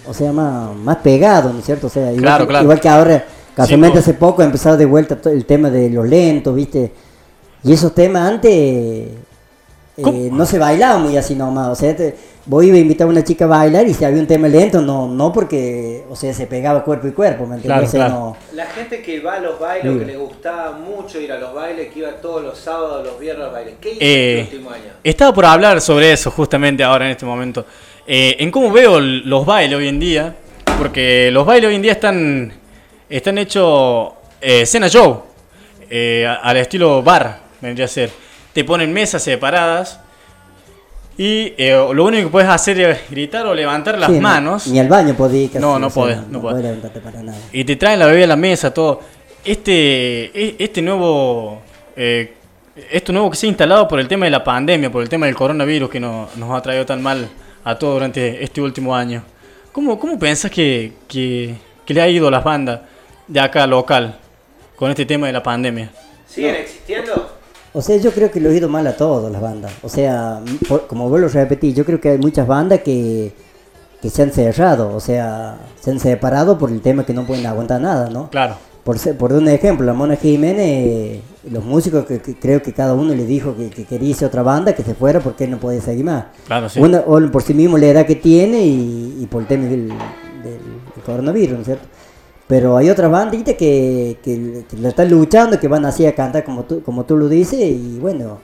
O 0.08 0.14
sea, 0.14 0.32
más, 0.32 0.74
más 0.78 0.96
pegado, 0.98 1.52
¿no 1.54 1.60
es 1.60 1.66
cierto? 1.66 1.88
O 1.88 1.90
sea, 1.92 2.06
igual, 2.12 2.22
Claro, 2.24 2.46
que, 2.46 2.50
claro. 2.50 2.64
igual 2.64 2.80
que 2.80 2.90
ahora, 2.90 3.26
casualmente 3.58 4.00
hace 4.00 4.14
poco 4.14 4.42
ha 4.42 4.46
empezado 4.46 4.78
de 4.78 4.86
vuelta 4.86 5.18
el 5.30 5.46
tema 5.46 5.70
de 5.70 5.90
los 5.90 6.08
lentos, 6.08 6.56
¿viste? 6.56 6.92
Y 7.64 7.74
esos 7.74 7.94
temas 7.94 8.30
antes. 8.30 8.52
eh, 10.00 10.30
no 10.32 10.46
se 10.46 10.60
bailaban 10.60 11.02
muy 11.02 11.18
así 11.18 11.34
nomás. 11.34 11.70
O 11.70 11.76
sea, 11.76 11.96
te, 11.96 12.16
voy 12.46 12.70
a 12.70 12.78
invitar 12.78 13.08
a 13.08 13.10
una 13.10 13.24
chica 13.24 13.46
a 13.46 13.48
bailar 13.48 13.88
y 13.88 13.96
si 13.96 14.06
había 14.06 14.20
un 14.22 14.28
tema 14.28 14.48
lento, 14.48 14.80
no, 14.82 15.08
no 15.08 15.34
porque. 15.34 16.04
O 16.10 16.16
sea, 16.16 16.34
se 16.36 16.46
pegaba 16.46 16.84
cuerpo 16.84 17.08
y 17.08 17.12
cuerpo, 17.12 17.48
¿me 17.48 17.56
entiendes? 17.56 17.66
Claro, 17.66 17.86
O 17.88 17.90
sea, 17.90 18.06
claro. 18.06 18.20
no- 18.20 18.56
La 18.56 18.68
gente 18.68 19.02
que 19.02 19.20
va 19.22 19.34
a 19.34 19.40
los 19.40 19.60
bailes, 19.60 19.92
Sí. 19.94 20.00
que 20.00 20.06
le 20.06 20.18
gustaba 20.18 20.78
mucho 20.78 21.20
ir 21.20 21.32
a 21.32 21.40
los 21.40 21.52
bailes, 21.54 21.92
que 21.92 22.00
iba 22.00 22.12
todos 22.22 22.44
los 22.44 22.58
sábados, 22.60 23.04
los 23.08 23.20
viernes 23.20 23.42
a 23.42 23.46
los 23.46 23.54
bailes. 23.54 23.74
¿Qué 23.82 23.90
hizo 23.94 23.98
Eh, 24.02 24.40
el 24.42 24.46
último 24.54 24.70
año? 24.70 24.84
Estaba 25.04 25.34
por 25.34 25.46
hablar 25.46 25.82
sobre 25.82 26.14
eso 26.14 26.30
justamente 26.30 26.84
ahora 26.84 27.06
en 27.06 27.12
este 27.12 27.26
momento. 27.26 27.66
Eh, 28.06 28.36
en 28.40 28.52
cómo 28.52 28.72
veo 28.72 29.00
los 29.00 29.46
bailes 29.48 29.76
hoy 29.80 29.88
en 29.88 30.00
día. 30.00 30.36
Porque 30.78 31.32
los 31.32 31.44
bailes 31.44 31.70
hoy 31.70 31.76
en 31.76 31.82
día 31.82 31.94
están, 31.94 32.54
están 33.10 33.38
hechos 33.38 34.12
eh, 34.42 34.66
cena 34.66 34.88
show. 34.90 35.24
eh, 35.90 36.28
al 36.42 36.58
estilo 36.58 37.02
bar, 37.02 37.40
vendría 37.62 37.86
a 37.86 37.90
ser. 37.90 38.10
Te 38.54 38.64
ponen 38.64 38.92
mesas 38.92 39.24
separadas. 39.24 40.00
Y 41.18 41.54
eh, 41.58 41.72
lo 41.94 42.06
único 42.06 42.26
que 42.28 42.32
puedes 42.32 42.50
hacer 42.50 42.80
es 42.80 43.10
gritar 43.10 43.46
o 43.48 43.56
levantar 43.56 43.98
las 43.98 44.10
Sí, 44.10 44.16
no- 44.18 44.22
manos. 44.22 44.68
Ni 44.68 44.80
al 44.80 44.88
baño 44.88 45.16
podía 45.16 45.48
casi, 45.48 45.60
No, 45.60 45.80
no 45.80 45.90
podés, 45.90 46.18
no 46.18 46.24
no 46.30 46.42
podés. 46.42 46.54
podés 46.54 46.64
levantarte 46.66 47.00
para 47.00 47.24
nada. 47.24 47.38
Y 47.52 47.64
te 47.64 47.76
traen 47.76 48.00
la 48.00 48.06
bebida 48.08 48.26
a 48.26 48.28
la 48.28 48.36
mesa, 48.36 48.72
todo. 48.74 49.00
Este, 49.44 50.26
e- 50.26 50.56
este 50.60 50.82
nuevo, 50.82 51.62
esto 51.96 53.12
nuevo 53.14 53.32
que 53.32 53.38
se 53.38 53.48
ha 53.48 53.50
instalado 53.50 53.88
por 53.88 54.00
el 54.00 54.08
tema 54.08 54.26
de 54.26 54.32
la 54.32 54.44
pandemia, 54.44 54.92
por 54.92 55.02
el 55.02 55.10
tema 55.10 55.26
del 55.26 55.36
coronavirus 55.36 55.90
que 55.90 56.00
no- 56.00 56.30
nos 56.36 56.52
ha 56.56 56.62
traído 56.62 56.86
tan 56.86 57.02
mal 57.02 57.28
a 57.64 57.76
todos 57.80 57.96
durante 57.96 58.44
este 58.44 58.62
último 58.62 58.96
año. 58.96 59.24
¿Cómo, 59.72 59.98
cómo 59.98 60.20
pensás 60.20 60.52
que, 60.52 60.94
que, 61.08 61.56
que 61.86 61.94
le 61.96 62.02
ha 62.02 62.08
ido 62.10 62.28
a 62.28 62.32
las 62.32 62.44
bandas 62.44 62.82
de 63.28 63.40
acá 63.40 63.68
local 63.68 64.18
con 64.76 64.90
este 64.92 65.06
tema 65.06 65.28
de 65.28 65.34
la 65.34 65.44
pandemia? 65.44 65.92
¿Siguen 66.28 66.56
existiendo? 66.56 67.30
O 67.74 67.82
sea, 67.82 67.98
yo 67.98 68.12
creo 68.12 68.32
que 68.32 68.40
lo 68.40 68.50
he 68.50 68.56
ido 68.58 68.70
mal 68.70 68.88
a 68.88 68.96
todas 68.96 69.32
las 69.32 69.42
bandas. 69.42 69.72
O 69.84 69.90
sea, 69.90 70.40
por- 70.68 70.88
como 70.88 71.10
vos 71.10 71.20
lo 71.20 71.28
repetís, 71.28 71.76
yo 71.76 71.86
creo 71.86 72.00
que 72.02 72.10
hay 72.10 72.18
muchas 72.18 72.48
bandas 72.48 72.80
que, 72.82 73.34
que 74.02 74.10
se 74.10 74.24
han 74.24 74.32
cerrado, 74.32 74.96
o 74.96 75.00
sea, 75.00 75.58
se 75.80 75.92
han 75.92 76.00
separado 76.00 76.58
por 76.58 76.72
el 76.72 76.82
tema 76.82 77.06
que 77.06 77.14
no 77.14 77.26
pueden 77.26 77.46
aguantar 77.46 77.82
nada, 77.82 78.10
¿no? 78.10 78.30
Claro, 78.30 78.56
Por, 78.84 78.98
por 79.18 79.32
dar 79.34 79.42
un 79.42 79.50
ejemplo, 79.50 79.86
la 79.86 79.94
Mona 79.94 80.16
Jiménez, 80.16 81.22
los 81.52 81.64
músicos 81.64 82.06
que, 82.06 82.20
que 82.20 82.36
creo 82.36 82.62
que 82.62 82.74
cada 82.74 82.94
uno 82.94 83.14
le 83.14 83.26
dijo 83.26 83.56
que, 83.56 83.70
que 83.70 83.84
quería 83.86 84.10
irse 84.10 84.26
a 84.26 84.30
otra 84.30 84.42
banda, 84.44 84.74
que 84.74 84.84
se 84.84 84.96
fuera 84.96 85.20
porque 85.20 85.44
él 85.44 85.52
no 85.52 85.58
podía 85.60 85.82
seguir 85.82 86.06
más. 86.06 86.26
claro, 86.48 86.70
sí. 86.70 86.80
Una, 86.80 87.00
o 87.06 87.20
por 87.32 87.44
sí 87.44 87.54
mismo 87.54 87.78
la 87.78 87.88
edad 87.88 88.06
que 88.06 88.16
tiene 88.16 88.62
y, 88.66 89.18
y 89.22 89.26
por 89.28 89.42
el 89.42 89.48
tema 89.48 89.66
del, 89.66 89.90
del- 89.90 89.98
del 90.44 91.04
coronavirus, 91.06 91.54
¿no 91.56 91.60
es 91.60 91.66
cierto? 91.66 91.88
Pero 92.48 92.78
hay 92.78 92.90
otras 92.90 93.12
banditas 93.12 93.56
que, 93.56 94.18
que, 94.24 94.64
que 94.70 94.78
la 94.78 94.90
están 94.90 95.10
luchando, 95.10 95.60
que 95.60 95.68
van 95.68 95.86
así 95.86 96.06
a 96.06 96.16
cantar 96.16 96.44
como 96.46 96.64
tú, 96.64 96.82
como 96.82 97.04
tú 97.04 97.18
lo 97.18 97.28
dices, 97.28 97.60
y 97.60 97.98
bueno, 98.00 98.40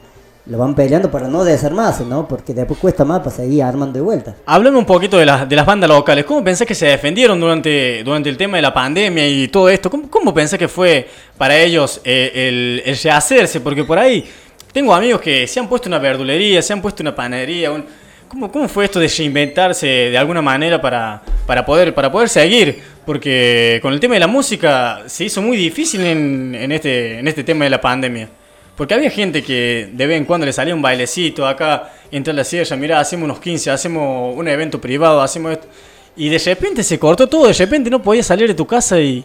lo 0.45 0.57
van 0.57 0.75
peleando 0.75 1.09
para 1.09 1.29
no 1.29 1.45
desarmarse, 1.45 2.03
¿no? 2.05 2.27
Porque 2.27 2.53
después 2.53 2.77
cuesta 2.81 3.05
más 3.05 3.19
para 3.19 3.31
seguir 3.31 3.63
armando 3.63 3.93
de 3.93 4.01
vuelta. 4.01 4.35
Háblame 4.45 4.77
un 4.77 4.85
poquito 4.85 5.17
de, 5.17 5.25
las 5.25 5.47
de 5.47 5.55
las 5.55 5.65
bandas 5.65 5.89
locales. 5.89 6.25
¿Cómo 6.25 6.43
pensás 6.43 6.67
que 6.67 6.75
se 6.75 6.85
defendieron 6.87 7.39
durante, 7.39 8.03
durante 8.03 8.27
el 8.27 8.35
tema 8.35 8.57
de 8.57 8.63
la 8.63 8.73
pandemia 8.73 9.25
y 9.25 9.47
todo 9.47 9.69
esto? 9.69 9.89
¿Cómo, 9.89 10.09
cómo 10.09 10.33
pensás 10.33 10.59
que 10.59 10.67
fue 10.67 11.07
para 11.37 11.57
ellos 11.57 12.01
eh, 12.03 12.31
el, 12.35 12.83
el 12.85 12.97
rehacerse? 13.01 13.61
Porque 13.61 13.85
por 13.85 13.97
ahí 13.97 14.25
tengo 14.73 14.93
amigos 14.93 15.21
que 15.21 15.47
se 15.47 15.61
han 15.61 15.69
puesto 15.69 15.87
una 15.87 15.99
verdulería, 15.99 16.61
se 16.61 16.73
han 16.73 16.81
puesto 16.81 17.01
una 17.03 17.15
panadería. 17.15 17.71
un- 17.71 17.85
¿Cómo, 18.33 18.51
¿Cómo 18.51 18.67
fue 18.67 18.85
esto 18.85 18.99
de 18.99 19.07
reinventarse 19.07 19.85
de 19.85 20.17
alguna 20.17 20.41
manera 20.41 20.81
para, 20.81 21.21
para, 21.45 21.63
poder, 21.63 21.93
para 21.93 22.11
poder 22.11 22.29
seguir? 22.29 22.81
Porque 23.05 23.77
con 23.79 23.93
el 23.93 23.99
tema 23.99 24.15
de 24.15 24.21
la 24.21 24.25
música 24.25 25.03
se 25.05 25.25
hizo 25.25 25.39
muy 25.39 25.55
difícil 25.55 26.01
en, 26.01 26.55
en 26.55 26.71
este, 26.71 27.19
en 27.19 27.27
este 27.27 27.43
tema 27.43 27.65
de 27.65 27.69
la 27.69 27.79
pandemia. 27.79 28.27
Porque 28.75 28.95
había 28.95 29.11
gente 29.11 29.43
que 29.43 29.87
de 29.93 30.07
vez 30.07 30.17
en 30.17 30.25
cuando 30.25 30.47
le 30.47 30.51
salía 30.51 30.73
un 30.73 30.81
bailecito 30.81 31.45
acá, 31.45 31.93
entre 32.09 32.33
la 32.33 32.43
sierra, 32.43 32.75
mirá, 32.75 32.99
hacemos 32.99 33.25
unos 33.25 33.39
15, 33.39 33.69
hacemos 33.69 34.35
un 34.35 34.47
evento 34.47 34.81
privado, 34.81 35.21
hacemos 35.21 35.51
esto. 35.51 35.67
Y 36.15 36.29
de 36.29 36.39
repente 36.39 36.81
se 36.81 36.97
cortó 36.97 37.29
todo, 37.29 37.45
de 37.45 37.53
repente 37.53 37.91
no 37.91 38.01
podías 38.01 38.25
salir 38.25 38.47
de 38.47 38.55
tu 38.55 38.65
casa 38.65 38.99
y... 38.99 39.23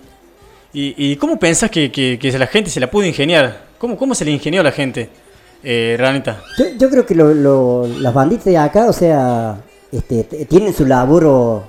¿Y, 0.70 1.12
y 1.12 1.16
cómo 1.16 1.38
pensás 1.38 1.70
que, 1.70 1.90
que, 1.90 2.18
que 2.20 2.38
la 2.38 2.46
gente 2.46 2.68
se 2.68 2.78
la 2.78 2.90
pudo 2.90 3.06
ingeniar? 3.06 3.68
¿Cómo, 3.78 3.96
cómo 3.96 4.14
se 4.14 4.26
le 4.26 4.32
ingenió 4.32 4.60
a 4.60 4.64
la 4.64 4.72
gente, 4.72 5.08
eh, 5.62 5.96
Ranita? 5.98 6.42
Yo, 6.58 6.64
yo 6.78 6.90
creo 6.90 7.06
que 7.06 7.14
lo- 7.14 7.34
lo- 7.34 7.86
las 8.00 8.14
banditas 8.14 8.44
de 8.46 8.58
acá, 8.58 8.86
o 8.88 8.92
sea, 8.92 9.60
este, 9.92 10.24
tienen 10.46 10.72
su 10.74 10.84
laburo 10.86 11.64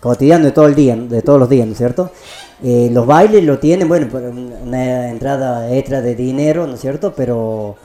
cotidiano 0.00 0.44
de 0.46 0.52
todo 0.52 0.66
el 0.66 0.74
día, 0.74 0.96
de 0.96 1.22
todos 1.22 1.38
los 1.38 1.48
días, 1.48 1.66
¿no 1.66 1.72
es 1.72 1.78
cierto? 1.78 2.10
Eh, 2.64 2.90
los 2.92 3.06
bailes 3.06 3.42
lo 3.44 3.58
tienen, 3.58 3.88
bueno, 3.88 4.08
por 4.08 4.22
un- 4.22 4.52
una 4.66 5.10
entrada 5.10 5.72
extra 5.74 6.00
de 6.00 6.14
dinero, 6.14 6.66
¿no 6.66 6.74
es 6.74 6.80
cierto? 6.80 7.12
Pero 7.16 7.76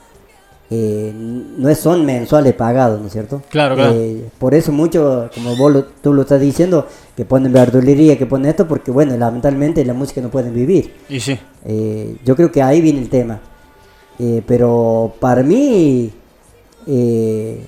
eh, 0.70 1.12
no 1.14 1.74
son 1.74 2.04
mensuales 2.04 2.52
pagados, 2.54 3.00
¿no 3.00 3.06
es 3.06 3.12
cierto? 3.14 3.40
Claro, 3.48 3.74
claro. 3.74 3.94
Eh, 3.96 4.24
por 4.38 4.54
eso 4.54 4.70
mucho, 4.70 5.30
como 5.34 5.56
vos 5.56 5.72
lo- 5.72 5.84
tú 5.84 6.12
lo 6.12 6.22
estás 6.22 6.40
diciendo, 6.42 6.86
que 7.16 7.24
ponen 7.24 7.52
verdulería, 7.54 8.18
que 8.18 8.26
ponen 8.26 8.50
esto, 8.50 8.68
porque 8.68 8.90
bueno, 8.90 9.16
lamentablemente 9.16 9.82
la 9.84 9.94
música 9.94 10.20
no 10.20 10.28
pueden 10.28 10.52
vivir. 10.54 10.92
Y 11.08 11.20
sí, 11.20 11.38
Eh, 11.64 12.16
yo 12.24 12.36
creo 12.36 12.52
que 12.52 12.60
ahí 12.62 12.80
viene 12.82 13.00
el 13.00 13.08
tema. 13.08 13.40
Eh, 14.18 14.42
pero 14.46 15.14
para 15.20 15.42
mí, 15.42 16.10
eh, 16.86 17.64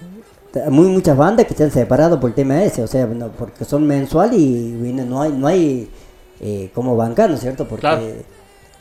muy 0.68 0.88
muchas 0.88 1.16
bandas 1.16 1.46
que 1.46 1.54
se 1.54 1.64
han 1.64 1.70
separado 1.70 2.18
por 2.18 2.30
el 2.30 2.34
tema 2.34 2.62
ese, 2.62 2.82
o 2.82 2.86
sea, 2.86 3.06
no, 3.06 3.28
porque 3.28 3.64
son 3.64 3.86
mensuales 3.86 4.38
y 4.38 4.72
no 5.06 5.22
hay, 5.22 5.32
no 5.32 5.46
hay 5.46 5.88
eh, 6.40 6.70
cómo 6.74 6.96
bancar, 6.96 7.28
¿no 7.30 7.36
es 7.36 7.40
cierto? 7.42 7.66
Porque 7.68 7.82
Claro. 7.82 8.02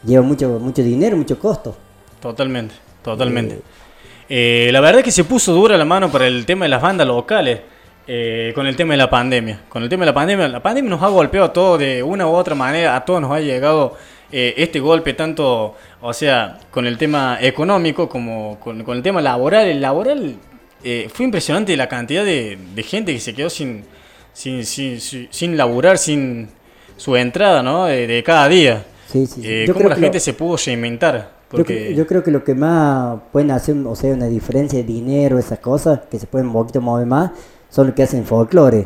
lleva 0.03 0.23
mucho, 0.23 0.59
mucho 0.59 0.81
dinero, 0.81 1.15
mucho 1.15 1.38
costo. 1.38 1.75
totalmente, 2.21 2.73
totalmente. 3.03 3.61
La 4.29 4.79
verdad 4.81 4.99
es 4.99 5.05
que 5.05 5.11
se 5.11 5.23
puso 5.23 5.53
dura 5.53 5.77
la 5.77 5.85
mano 5.85 6.11
para 6.11 6.27
el 6.27 6.45
tema 6.45 6.65
de 6.65 6.69
las 6.69 6.81
bandas 6.81 7.07
locales 7.07 7.59
eh, 8.11 8.53
con 8.55 8.65
el 8.65 8.75
tema 8.75 8.93
de 8.93 8.97
la 8.97 9.07
pandemia. 9.07 9.61
Con 9.69 9.83
el 9.83 9.89
tema 9.89 10.01
de 10.01 10.07
la 10.07 10.13
pandemia, 10.15 10.47
la 10.47 10.63
pandemia 10.63 10.89
nos 10.89 11.03
ha 11.03 11.09
golpeado 11.09 11.45
a 11.45 11.53
todos 11.53 11.77
de 11.77 12.01
una 12.01 12.25
u 12.25 12.31
otra 12.31 12.55
manera, 12.55 12.95
a 12.95 13.05
todos 13.05 13.21
nos 13.21 13.31
ha 13.31 13.39
llegado 13.39 13.95
eh, 14.31 14.53
este 14.57 14.79
golpe 14.79 15.13
tanto, 15.13 15.75
o 16.01 16.13
sea, 16.13 16.59
con 16.71 16.86
el 16.86 16.98
tema 16.98 17.38
económico 17.41 18.07
como 18.09 18.59
con, 18.59 18.83
con 18.83 18.98
el 18.98 19.03
tema 19.03 19.21
laboral. 19.21 19.67
El 19.67 19.81
laboral 19.81 20.36
eh, 20.83 21.09
fue 21.13 21.25
impresionante 21.25 21.75
la 21.75 21.88
cantidad 21.88 22.24
de, 22.24 22.57
de 22.75 22.83
gente 22.83 23.13
que 23.13 23.19
se 23.19 23.33
quedó 23.33 23.50
sin, 23.50 23.83
sin, 24.33 24.65
sin, 24.65 25.00
sin, 25.00 25.27
sin 25.31 25.57
laburar, 25.57 25.98
sin 25.98 26.50
su 26.98 27.15
entrada, 27.15 27.63
¿no? 27.63 27.86
De, 27.86 28.07
de 28.07 28.24
cada 28.24 28.48
día. 28.48 28.86
Sí, 29.07 29.25
sí, 29.25 29.41
sí. 29.41 29.48
Eh, 29.48 29.65
Yo 29.67 29.74
cómo 29.74 29.79
creo 29.86 29.89
la 29.89 29.95
que 29.95 30.01
gente 30.01 30.17
lo- 30.17 30.21
se 30.24 30.33
pudo 30.33 30.57
reinventar. 30.57 31.39
Yo, 31.51 31.57
Porque... 31.57 31.95
yo 31.95 32.05
creo 32.05 32.24
que 32.24 32.29
lo 32.29 32.43
que 32.43 32.53
más 32.53 33.21
pueden 33.31 33.50
hacer, 33.50 33.75
o 33.83 33.95
sea, 33.95 34.13
una 34.13 34.27
diferencia 34.27 34.77
de 34.77 34.86
dinero, 34.86 35.39
esas 35.39 35.57
cosas, 35.59 36.01
que 36.12 36.19
se 36.19 36.27
pueden 36.27 36.48
un 36.48 36.53
poquito 36.53 36.79
mover 36.79 37.07
más, 37.07 37.31
son 37.69 37.88
lo 37.88 37.95
que 37.95 38.03
hacen 38.03 38.24
folclore. 38.24 38.86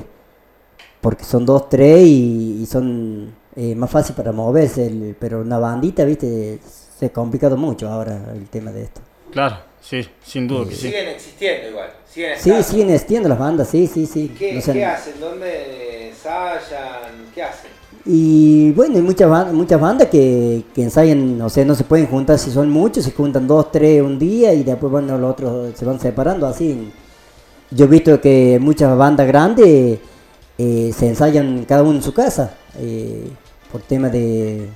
Porque 1.02 1.26
son 1.26 1.46
dos, 1.46 1.68
tres 1.68 2.06
y, 2.08 2.62
y 2.62 2.66
son 2.66 3.34
eh, 3.56 3.76
más 3.76 3.90
fácil 3.90 4.16
para 4.16 4.32
moverse. 4.32 4.88
el- 4.88 5.16
pero 5.20 5.42
una 5.42 5.58
bandita, 5.60 6.04
viste, 6.06 6.60
se 7.00 7.08
ha 7.08 7.10
complicado 7.14 7.58
mucho 7.58 7.88
ahora 7.90 8.20
el 8.34 8.48
tema 8.50 8.72
de 8.72 8.84
esto. 8.84 9.02
Claro, 9.32 9.58
sí, 9.82 10.08
sin 10.24 10.48
duda 10.48 10.70
que 10.70 10.76
sí. 10.76 10.88
Siguen 10.88 11.08
existiendo 11.10 11.70
igual. 11.70 11.90
Siguen 12.08 12.32
Sí, 12.38 12.50
estando. 12.52 12.64
siguen 12.64 12.90
existiendo 12.92 13.30
las 13.30 13.40
bandas, 13.40 13.68
sí, 13.70 13.88
sí, 13.88 14.06
sí. 14.06 14.34
¿Qué, 14.38 14.54
No 14.54 14.62
sé, 14.62 14.74
qué 14.74 14.86
hacen? 14.86 15.14
¿Dónde 15.20 16.10
ensayan? 16.10 17.12
¿Qué 17.34 17.44
hacen? 17.44 17.72
Y 18.06 18.72
bueno, 18.72 18.98
hay 18.98 19.02
muchas 19.02 19.30
bandas, 19.30 19.54
muchas 19.54 19.80
bandas 19.80 20.08
que, 20.10 20.64
que 20.76 20.84
ensayan, 20.84 21.42
o 21.42 21.50
sea, 21.50 21.64
no 21.66 21.74
se 21.74 21.84
pueden 21.86 22.06
juntar 22.08 22.38
si 22.38 22.52
son 22.52 22.70
muchos, 22.70 23.06
se 23.06 23.12
juntan 23.12 23.48
dos, 23.48 23.72
tres 23.72 24.02
un 24.02 24.20
día 24.20 24.54
y 24.54 24.64
después 24.64 24.92
bueno, 24.92 25.18
los 25.18 25.32
otros 25.32 25.78
se 25.78 25.86
van 25.86 26.00
separando 26.00 26.46
así. 26.46 26.92
Yo 27.72 27.86
he 27.86 27.88
visto 27.88 28.20
que 28.22 28.60
muchas 28.62 28.96
bandas 28.98 29.26
grandes 29.26 30.00
eh, 30.58 30.92
se 30.96 31.08
ensayan 31.08 31.66
cada 31.66 31.82
uno 31.82 31.94
en 31.94 32.04
su 32.04 32.14
casa 32.14 32.54
eh, 32.78 33.30
por 33.74 33.82
tema 33.82 34.08
de, 34.08 34.68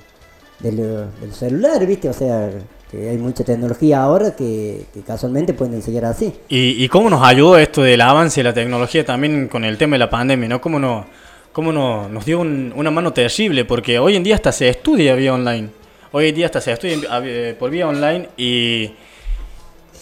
de, 0.58 0.72
lo- 0.72 1.06
los 1.24 1.86
¿viste? 1.86 2.08
O 2.08 2.12
sea, 2.12 2.50
que 2.90 3.10
hay 3.10 3.16
mucha 3.16 3.44
tecnología 3.44 4.02
ahora 4.02 4.34
que, 4.34 4.86
casualmente 5.06 5.54
pueden 5.54 5.74
ensayar 5.74 6.04
así. 6.06 6.34
¿Y, 6.48 6.82
cómo 6.88 7.08
nos 7.08 7.22
ayudó 7.22 7.56
esto 7.58 7.82
del 7.82 8.00
avance 8.00 8.40
de 8.40 8.44
la 8.44 8.52
tecnología 8.52 9.04
también 9.04 9.46
con 9.46 9.64
el 9.64 9.78
tema 9.78 9.94
de 9.94 10.00
la 10.00 10.10
pandemia, 10.10 10.48
¿no? 10.48 10.60
¿Cómo, 10.60 10.80
no, 10.80 11.06
cómo 11.52 11.70
no- 11.72 12.08
nos 12.08 12.24
dio 12.24 12.40
un- 12.40 12.72
una 12.74 12.90
mano 12.90 13.12
terrible? 13.12 13.64
Porque 13.64 14.00
hoy 14.00 14.16
en 14.16 14.24
día 14.24 14.34
hasta 14.34 14.50
se 14.50 14.68
estudia 14.68 15.14
vía 15.14 15.32
online. 15.32 15.68
Hoy 16.10 16.30
en 16.30 16.34
día 16.34 16.46
hasta 16.46 16.60
se 16.60 16.72
estudia 16.72 16.96
eh, 17.22 17.54
por 17.56 17.70
vía 17.70 17.86
online 17.86 18.30
y, 18.36 18.90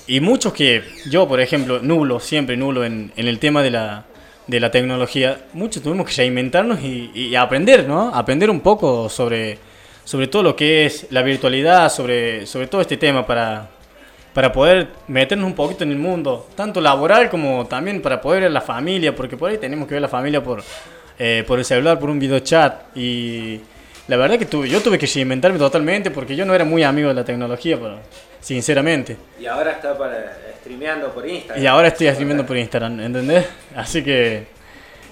y 0.06 0.20
muchos 0.20 0.54
que, 0.54 0.82
yo 1.10 1.28
por 1.28 1.40
ejemplo, 1.40 1.80
nulo, 1.80 2.18
siempre 2.18 2.56
nulo 2.56 2.82
en 2.82 3.12
el 3.14 3.38
tema 3.40 3.62
de 3.62 3.72
la, 3.72 4.06
de 4.46 4.60
la 4.60 4.70
tecnología, 4.70 5.40
muchos 5.52 5.82
tuvimos 5.82 6.06
que 6.06 6.14
reinventarnos 6.14 6.80
y, 6.80 7.10
y 7.14 7.34
aprender, 7.34 7.86
¿no? 7.86 8.14
Aprender 8.14 8.48
un 8.48 8.60
poco 8.60 9.08
sobre, 9.08 9.58
sobre 10.04 10.28
todo 10.28 10.42
lo 10.44 10.56
que 10.56 10.86
es 10.86 11.08
la 11.10 11.22
virtualidad, 11.22 11.90
sobre, 11.90 12.46
sobre 12.46 12.68
todo 12.68 12.80
este 12.80 12.96
tema 12.96 13.26
para, 13.26 13.68
para 14.32 14.52
poder 14.52 14.88
meternos 15.09 15.46
un 15.46 15.54
poquito 15.54 15.82
en 15.82 15.90
el 15.90 15.98
mundo, 15.98 16.46
tanto 16.54 16.80
laboral 16.80 17.28
como 17.28 17.66
también 17.66 18.00
para 18.00 18.20
poder 18.20 18.42
ver 18.42 18.50
a 18.50 18.52
la 18.52 18.61
familia, 18.61 19.16
porque 19.16 19.37
por 19.37 19.50
ahí 19.50 19.59
tenemos 19.59 19.88
que 19.88 19.94
ver 19.94 19.98
a 19.98 20.02
la 20.02 20.09
familia 20.09 20.44
por, 20.44 20.62
eh, 21.18 21.42
por 21.46 21.59
el 21.59 21.64
celular, 21.64 21.98
por 21.98 22.11
un 22.11 22.18
video 22.18 22.38
chat. 22.38 22.96
Y 22.96 23.61
la 24.06 24.16
verdad 24.16 24.38
que 24.38 24.44
tuve, 24.44 24.68
yo 24.68 24.80
tuve 24.80 24.98
que 24.98 25.06
reinventarme 25.06 25.59
totalmente 25.59 26.11
porque 26.12 26.37
yo 26.37 26.44
no 26.44 26.54
era 26.54 26.64
muy 26.64 26.85
amigo 26.85 27.09
de 27.09 27.14
la 27.14 27.24
tecnología, 27.24 27.76
pero, 27.80 27.98
sinceramente. 28.40 29.16
Y 29.40 29.46
ahora 29.46 29.72
está 29.72 29.98
para 29.98 30.37
streameando 30.66 31.12
por 31.14 31.29
Instagram. 31.29 31.62
Y 31.62 31.66
ahora 31.66 31.88
estoy 31.88 32.09
streamando 32.09 32.44
por 32.44 32.57
Instagram, 32.57 33.00
¿entendés? 33.00 33.46
Así 33.74 34.02
que 34.02 34.46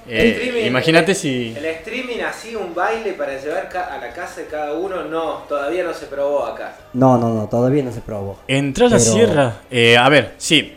El 0.09 0.21
eh, 0.21 0.29
streaming- 0.37 0.67
imagínate 0.67 1.15
si... 1.15 1.55
El 1.57 1.65
streaming 1.65 2.21
así, 2.29 2.55
un 2.57 2.75
baile 2.75 3.13
para 3.13 3.41
llevar 3.41 3.71
a 3.75 3.99
la 3.99 4.13
casa 4.13 4.41
de 4.43 4.47
cada 4.49 4.73
uno, 4.75 5.05
no, 5.05 5.45
todavía 5.49 5.85
no 5.85 5.95
se 5.95 6.07
probó 6.07 6.45
acá. 6.45 6.77
No, 6.93 7.17
no, 7.17 7.33
no, 7.33 7.49
todavía 7.49 7.83
no 7.83 7.93
se 7.93 8.01
probó. 8.01 8.39
Entrar 8.49 8.89
a 8.89 8.91
la 8.91 8.99
Pero- 8.99 9.13
sierra. 9.13 9.57
Eh, 9.71 9.97
a 9.97 10.09
ver, 10.09 10.35
sí. 10.37 10.77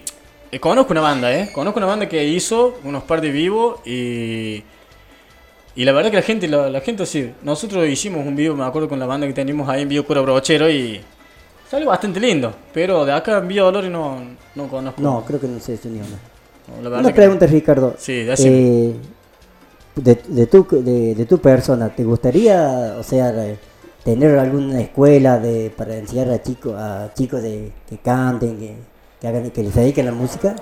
Eh, 0.52 0.60
conozco 0.60 0.94
una 0.94 1.02
banda, 1.02 1.34
¿eh? 1.34 1.50
Conozco 1.52 1.80
una 1.80 1.88
banda 1.88 2.08
que 2.08 2.24
hizo 2.24 2.80
unos 2.86 3.04
par 3.04 3.20
de 3.20 3.32
vivo 3.32 3.82
y. 3.86 4.64
Y 5.76 5.84
la 5.86 5.92
verdad 5.92 6.10
que 6.10 6.16
la 6.16 6.24
gente, 6.24 6.48
la, 6.48 6.70
la 6.70 6.80
gente 6.82 7.06
sí. 7.06 7.32
Nosotros 7.44 7.86
hicimos 7.88 8.26
un 8.26 8.36
vivo, 8.36 8.56
me 8.56 8.64
acuerdo 8.66 8.88
con 8.90 8.98
la 8.98 9.06
banda 9.06 9.28
que 9.28 9.34
teníamos 9.34 9.68
ahí 9.70 9.82
en 9.82 9.90
Vivo 9.90 10.06
Cura 10.06 10.22
Brochero 10.22 10.70
y. 10.70 11.02
Salió 11.70 11.88
bastante 11.88 12.20
lindo. 12.20 12.54
Pero 12.74 13.06
de 13.06 13.12
acá 13.14 13.38
en 13.40 13.48
Villa 13.48 13.64
Dolores 13.64 13.92
no, 13.92 14.22
no 14.56 14.68
conozco. 14.68 15.02
No, 15.02 15.24
creo 15.26 15.40
que 15.40 15.48
no 15.48 15.60
se 15.60 15.74
hizo 15.74 15.90
ni 15.90 16.00
una. 16.00 16.08
No, 16.82 17.00
Una 17.00 17.10
que- 17.10 17.14
pregunta, 17.16 17.46
Ricardo. 17.46 17.96
Sí. 17.98 18.26
Eh, 18.38 18.94
de, 19.96 20.16
de, 20.28 20.48
tu, 20.48 20.68
de, 20.70 21.16
de 21.16 21.26
tu 21.26 21.40
persona, 21.40 21.90
¿te 21.90 22.04
gustaría, 22.04 22.96
o 23.00 23.04
sea, 23.04 23.34
tener 24.04 24.38
alguna 24.38 24.80
escuela 24.82 25.40
de, 25.40 25.72
para 25.76 25.96
enseñar 25.98 26.30
a 26.30 26.42
chicos, 26.42 26.74
a 26.78 27.12
chicos 27.16 27.42
de, 27.42 27.72
que 27.90 27.98
canten, 27.98 28.58
que, 28.60 28.76
que 29.20 29.28
hagan, 29.28 29.50
que 29.50 29.64
les 29.64 29.74
dediquen 29.74 30.08
a 30.08 30.12
la 30.12 30.18
música? 30.18 30.56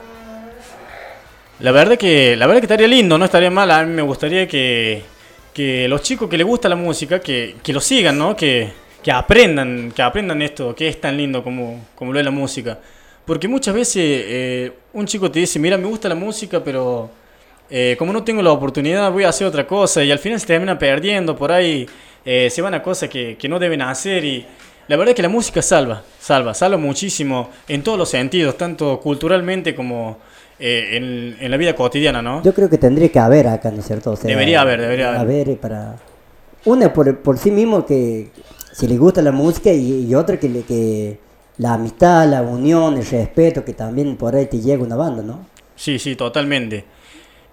La 1.60 1.72
verdad 1.72 1.98
que 1.98 2.36
la 2.36 2.48
verdad 2.48 2.62
que 2.62 2.65
estaría 2.65 2.88
lindo, 2.88 3.18
no 3.18 3.26
estaría 3.26 3.50
mal. 3.52 3.70
A 3.72 3.84
mí 3.86 3.94
me 3.94 4.02
gustaría 4.02 4.48
que, 4.48 5.02
que 5.54 5.88
los 5.88 6.02
chicos 6.02 6.30
que 6.30 6.38
les 6.38 6.46
gusta 6.46 6.68
la 6.70 6.76
música, 6.76 7.20
que, 7.20 7.56
que 7.63 7.74
lo 7.74 7.80
sigan, 7.82 8.18
¿no? 8.18 8.36
Que, 8.36 8.72
que 9.06 9.12
aprendan, 9.12 9.91
que 9.96 10.02
aprendan 10.02 10.41
esto, 10.41 10.74
que 10.74 10.88
es 10.88 11.00
tan 11.00 11.15
lindo 11.15 11.44
como, 11.44 11.80
como 11.94 12.12
lo 12.12 12.18
es 12.18 12.26
la 12.26 12.32
música. 12.32 12.80
Porque 13.24 13.48
muchas 13.48 13.76
veces 13.76 13.98
eh, 14.04 14.72
un 14.94 15.06
chico 15.06 15.30
te 15.30 15.38
dice, 15.41 15.60
mira, 15.60 15.78
me 15.78 15.86
gusta 15.86 16.10
la 16.10 16.15
música, 16.15 16.63
pero 16.63 17.12
eh, 17.70 17.96
como 18.00 18.12
no 18.12 18.24
tengo 18.24 18.41
la 18.41 18.52
oportunidad, 18.52 19.12
voy 19.12 19.24
a 19.24 19.30
hacer 19.30 19.46
otra 19.46 19.68
cosa. 19.68 20.04
Y 20.04 20.12
al 20.12 20.18
final 20.18 20.39
se 20.39 20.48
termina 20.48 20.80
perdiendo, 20.80 21.36
por 21.36 21.52
ahí 21.52 21.86
eh, 22.26 22.50
se 22.50 22.63
van 22.63 22.74
a 22.74 22.82
cosas 22.82 23.08
que, 23.08 23.38
que 23.38 23.48
no 23.48 23.60
deben 23.60 23.84
hacer. 23.84 24.26
Y 24.26 24.44
la 24.88 24.98
verdad 24.98 25.13
que 25.13 25.22
la 25.22 25.30
música 25.30 25.62
salva, 25.62 26.02
salva, 26.20 26.56
salva 26.56 26.78
muchísimo 26.78 27.52
en 27.68 27.84
todos 27.84 28.00
los 28.00 28.10
sentidos, 28.10 28.58
tanto 28.58 29.00
culturalmente 29.02 29.76
como 29.76 30.18
eh, 30.58 30.89
en, 30.94 31.38
en 31.39 31.52
la 31.52 31.58
vida 31.58 31.76
cotidiana, 31.76 32.24
¿no? 32.24 32.41
Yo 32.41 32.56
creo 32.56 32.72
que 32.72 32.80
tendría 32.80 33.10
que 33.10 33.20
haber 33.20 33.50
acá, 33.50 33.70
¿no 33.70 33.82
es 33.82 33.86
cierto? 33.86 34.13
O 34.13 34.15
sea, 34.15 34.28
Debería 34.28 34.62
haber, 34.62 34.82
debería 34.82 35.20
haber. 35.20 35.50
eh, 35.50 35.58
para... 35.62 35.96
Una 36.65 36.91
por, 36.91 37.15
por 37.20 37.38
sí 37.38 37.52
mismo 37.52 37.86
que 37.86 38.30
si 38.75 38.88
le 38.89 38.97
gusta 38.97 39.21
la 39.21 39.31
música 39.31 39.71
y, 39.71 40.05
y 40.05 40.15
otra 40.15 40.38
que, 40.38 40.49
le, 40.49 40.63
que 40.63 41.17
la 41.59 41.75
amistad, 41.75 42.27
la 42.29 42.41
unión, 42.41 42.97
el 42.97 43.05
respeto, 43.05 43.63
que 43.63 43.71
también 43.71 44.17
por 44.17 44.35
ahí 44.35 44.47
te 44.47 44.59
llega 44.59 44.83
una 44.83 44.97
banda, 44.97 45.23
¿no? 45.23 45.47
Sí, 45.77 45.97
sí, 45.97 46.17
totalmente. 46.17 46.83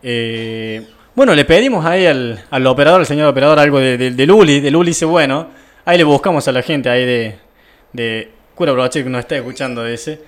Eh, 0.03 0.85
bueno, 1.15 1.33
le 1.37 1.45
pedimos 1.45 1.87
ahí 1.87 2.07
al, 2.07 2.45
al 2.51 2.67
operador, 2.67 3.01
al 3.01 3.07
señor 3.07 3.29
operador, 3.29 3.61
algo 3.61 3.79
de, 3.79 3.97
de, 3.97 4.11
de 4.11 4.27
Luli, 4.27 4.59
de 4.59 4.73
Luli 4.73 4.91
dice, 4.91 5.05
bueno, 5.05 5.47
ahí 5.85 5.97
le 5.97 6.03
buscamos 6.03 6.49
a 6.49 6.53
la 6.53 6.63
gente 6.63 6.91
ahí 6.91 7.05
de, 7.05 7.39
de 7.93 8.31
Cura 8.57 8.73
Broche 8.73 9.05
que 9.05 9.11
nos 9.11 9.21
está 9.21 9.37
escuchando 9.37 9.87
ese. 9.87 10.21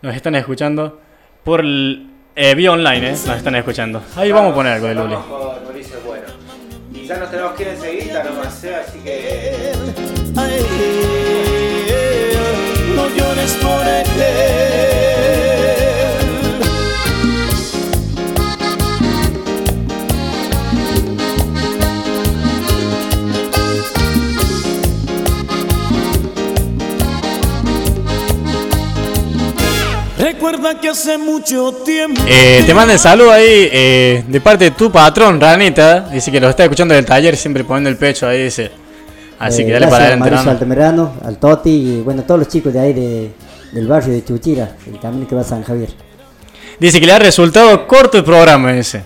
Nos 0.00 0.14
están 0.14 0.36
escuchando 0.36 1.00
por 1.42 1.58
el, 1.58 2.08
eh, 2.36 2.54
vía 2.54 2.70
online, 2.70 3.08
¿eh? 3.08 3.16
Nos 3.26 3.36
están 3.36 3.56
escuchando. 3.56 4.00
Ahí 4.14 4.30
vamos 4.30 4.52
a 4.52 4.54
poner 4.54 4.74
algo 4.74 4.86
de 4.86 4.94
Luli. 4.94 5.16
Bueno. 6.06 6.24
Y 6.94 7.04
ya 7.04 7.18
nos 7.18 7.30
tenemos 7.32 7.52
que 7.54 7.62
ir 7.64 7.68
él. 13.84 14.06
Recuerda 30.18 30.80
que 30.80 30.88
hace 30.88 31.18
mucho 31.18 31.72
tiempo 31.84 32.20
Eh, 32.26 32.62
te 32.66 32.72
manda 32.72 32.94
el 32.94 32.98
saludo 32.98 33.32
ahí 33.32 33.68
eh, 33.70 34.24
de 34.26 34.40
parte 34.40 34.64
de 34.64 34.70
tu 34.70 34.90
patrón, 34.90 35.38
Ranita. 35.40 36.00
Dice 36.10 36.32
que 36.32 36.40
lo 36.40 36.48
está 36.48 36.62
escuchando 36.64 36.94
del 36.94 37.04
taller, 37.04 37.36
siempre 37.36 37.64
poniendo 37.64 37.90
el 37.90 37.96
pecho 37.96 38.26
ahí, 38.26 38.44
dice. 38.44 38.70
Así 39.38 39.62
Eh, 39.62 39.66
que 39.66 39.72
dale 39.72 39.86
gracias 39.86 39.90
para 39.90 40.04
adelante, 40.12 40.30
Rano. 40.30 40.50
Altamirano, 40.50 41.12
al 41.22 41.36
Toti 41.36 41.70
y 41.70 42.00
bueno, 42.00 42.22
todos 42.22 42.40
los 42.40 42.48
chicos 42.48 42.72
de 42.72 42.80
ahí 42.80 42.92
de, 42.94 43.30
del 43.72 43.86
barrio 43.86 44.14
de 44.14 44.24
Chuchira, 44.24 44.76
el 44.86 44.98
camino 45.00 45.26
que 45.26 45.34
va 45.34 45.42
a 45.42 45.44
San 45.44 45.62
Javier. 45.62 45.90
Dice 46.78 47.00
que 47.00 47.06
le 47.06 47.12
ha 47.12 47.18
resultado 47.18 47.86
corto 47.86 48.18
el 48.18 48.24
programa 48.24 48.76
ese. 48.76 49.02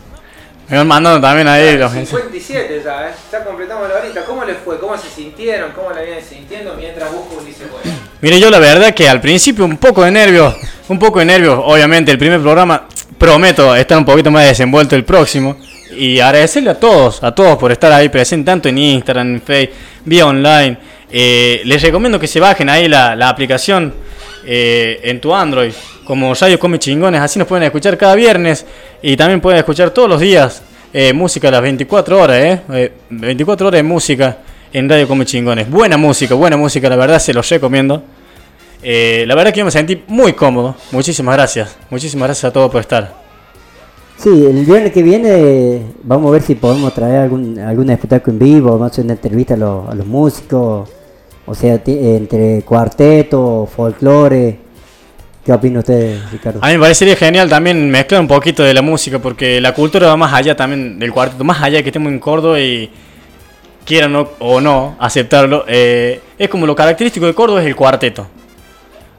Me 0.68 0.76
van 0.76 0.86
mandando 0.86 1.20
también 1.20 1.48
ahí 1.48 1.76
los 1.76 1.90
57 1.90 2.82
ya, 2.84 3.08
¿eh? 3.08 3.12
Ya 3.32 3.44
completamos 3.44 3.88
la 3.88 3.96
horita. 3.96 4.24
¿Cómo 4.24 4.44
les 4.44 4.56
fue? 4.56 4.78
¿Cómo 4.78 4.96
se 4.96 5.08
sintieron? 5.08 5.72
¿Cómo 5.72 5.90
la 5.90 6.00
vienen 6.00 6.24
sintiendo 6.24 6.74
mientras 6.74 7.12
busco 7.12 7.42
Ulises 7.42 7.68
Bueno? 7.68 7.98
Mire, 8.20 8.38
yo 8.38 8.50
la 8.50 8.60
verdad 8.60 8.94
que 8.94 9.08
al 9.08 9.20
principio 9.20 9.64
un 9.64 9.78
poco 9.78 10.04
de 10.04 10.12
nervios, 10.12 10.54
un 10.88 10.98
poco 10.98 11.18
de 11.18 11.24
nervios, 11.24 11.60
obviamente 11.64 12.12
el 12.12 12.18
primer 12.18 12.40
programa, 12.40 12.86
prometo 13.18 13.74
estar 13.74 13.98
un 13.98 14.04
poquito 14.04 14.30
más 14.30 14.46
desenvuelto 14.46 14.94
el 14.94 15.04
próximo. 15.04 15.56
Y 15.90 16.20
agradecerle 16.20 16.70
a 16.70 16.78
todos, 16.78 17.20
a 17.24 17.34
todos 17.34 17.58
por 17.58 17.72
estar 17.72 17.90
ahí 17.92 18.08
presentes, 18.08 18.46
tanto 18.46 18.68
en 18.68 18.78
Instagram, 18.78 19.34
en 19.34 19.42
Facebook, 19.42 19.76
vía 20.04 20.24
online. 20.24 20.78
Eh, 21.10 21.62
les 21.64 21.82
recomiendo 21.82 22.20
que 22.20 22.28
se 22.28 22.38
bajen 22.38 22.68
ahí 22.68 22.86
la, 22.86 23.16
la 23.16 23.28
aplicación 23.28 23.92
eh, 24.44 25.00
en 25.04 25.20
tu 25.20 25.34
Android, 25.34 25.72
como 26.04 26.34
Radio 26.34 26.58
Come 26.58 26.78
Chingones, 26.78 27.20
así 27.20 27.38
nos 27.38 27.46
pueden 27.48 27.64
escuchar 27.64 27.96
cada 27.96 28.14
viernes 28.14 28.66
y 29.02 29.16
también 29.16 29.40
pueden 29.40 29.58
escuchar 29.58 29.90
todos 29.90 30.08
los 30.08 30.20
días 30.20 30.62
eh, 30.92 31.12
música 31.12 31.48
a 31.48 31.50
las 31.52 31.62
24 31.62 32.20
horas, 32.20 32.36
eh, 32.38 32.62
Eh, 32.72 32.92
24 33.10 33.68
horas 33.68 33.78
de 33.78 33.82
música 33.82 34.38
en 34.72 34.88
Radio 34.88 35.06
Come 35.06 35.24
Chingones. 35.24 35.70
Buena 35.70 35.96
música, 35.96 36.34
buena 36.34 36.56
música, 36.56 36.88
la 36.88 36.96
verdad 36.96 37.18
se 37.20 37.32
los 37.32 37.48
recomiendo. 37.48 38.02
La 38.82 39.34
verdad 39.34 39.52
que 39.52 39.58
yo 39.58 39.64
me 39.64 39.70
sentí 39.70 40.02
muy 40.08 40.32
cómodo. 40.32 40.74
Muchísimas 40.90 41.36
gracias. 41.36 41.76
Muchísimas 41.90 42.28
gracias 42.28 42.50
a 42.50 42.52
todos 42.52 42.70
por 42.70 42.80
estar. 42.80 43.20
Sí, 44.16 44.28
el 44.28 44.66
viernes 44.66 44.92
que 44.92 45.02
viene 45.02 45.82
vamos 46.02 46.28
a 46.28 46.32
ver 46.32 46.42
si 46.42 46.54
podemos 46.54 46.92
traer 46.92 47.20
algún, 47.20 47.58
algún 47.58 47.88
espectáculo 47.88 48.32
en 48.32 48.38
vivo, 48.38 48.70
vamos 48.72 48.88
a 48.88 48.92
hacer 48.92 49.04
una 49.04 49.14
entrevista 49.14 49.54
a 49.54 49.56
los 49.56 50.06
músicos, 50.06 50.90
o 51.50 51.54
sea, 51.54 51.80
entre 51.84 52.62
cuarteto, 52.62 53.68
folclore. 53.74 54.56
¿Qué 55.44 55.52
opina 55.52 55.80
usted, 55.80 56.18
Ricardo? 56.30 56.60
A 56.62 56.68
mí 56.68 56.74
me 56.74 56.80
parecería 56.80 57.16
genial 57.16 57.48
también 57.48 57.90
mezclar 57.90 58.20
un 58.20 58.28
poquito 58.28 58.62
de 58.62 58.72
la 58.72 58.82
música, 58.82 59.18
porque 59.18 59.60
la 59.60 59.74
cultura 59.74 60.06
va 60.06 60.16
más 60.16 60.32
allá 60.32 60.54
también 60.54 60.98
del 60.98 61.10
cuarteto, 61.12 61.42
más 61.42 61.60
allá 61.60 61.78
de 61.78 61.82
que 61.82 61.88
estemos 61.88 62.12
en 62.12 62.18
Córdoba 62.20 62.60
y 62.60 62.88
quieran 63.84 64.14
o- 64.14 64.30
o 64.38 64.60
no 64.60 64.96
aceptarlo. 65.00 65.64
eh, 65.66 66.20
es 66.38 66.48
como 66.48 66.66
lo 66.66 66.76
característico 66.76 67.26
de 67.26 67.34
Córdoba 67.34 67.60
es 67.62 67.66
el 67.66 67.74
cuarteto. 67.74 68.28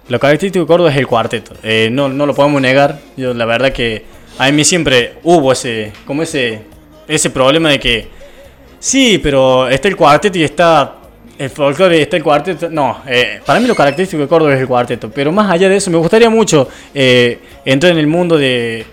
Lo 0.08 0.20
característico 0.20 0.64
de 0.64 0.68
Córdoba 0.68 0.92
es 0.92 0.98
el 0.98 1.08
cuarteto. 1.08 1.54
eh, 1.64 1.90
no, 1.92 2.08
no 2.08 2.26
lo 2.26 2.34
podemos 2.34 2.62
negar. 2.62 3.00
Yo 3.18 3.34
la 3.34 3.46
verdad 3.46 3.74
que 3.74 4.06
a 4.38 4.50
mí 4.52 4.64
siempre 4.64 5.16
hubo 5.24 5.52
ese, 5.52 5.92
como 6.06 6.22
ese, 6.24 6.62
ese 7.10 7.30
problema 7.30 7.70
de 7.72 7.80
que 7.80 8.08
sí, 8.80 9.20
pero 9.22 9.68
está 9.68 9.88
el 9.90 9.98
cuarteto 9.98 10.38
y 10.38 10.44
está 10.44 10.98
el 11.44 11.50
folclore 11.50 11.98
y 11.98 12.02
está 12.02 12.18
el 12.18 12.24
cuarteto. 12.24 12.70
No, 12.70 13.00
eh, 13.08 13.40
para 13.46 13.60
mí 13.60 13.68
lo 13.68 13.76
característico 13.76 14.22
de 14.22 14.28
Córdoba 14.28 14.54
es 14.54 14.60
el 14.62 14.68
cuarteto. 14.68 15.10
Pero 15.10 15.32
más 15.32 15.50
allá 15.52 15.68
de 15.70 15.76
eso, 15.78 15.90
me 15.92 15.98
gustaría 15.98 16.30
mucho 16.30 16.68
eh, 16.94 17.40
entrar 17.66 17.92
en 17.94 17.98
el 17.98 18.08
mundo 18.08 18.38
de, 18.38 18.86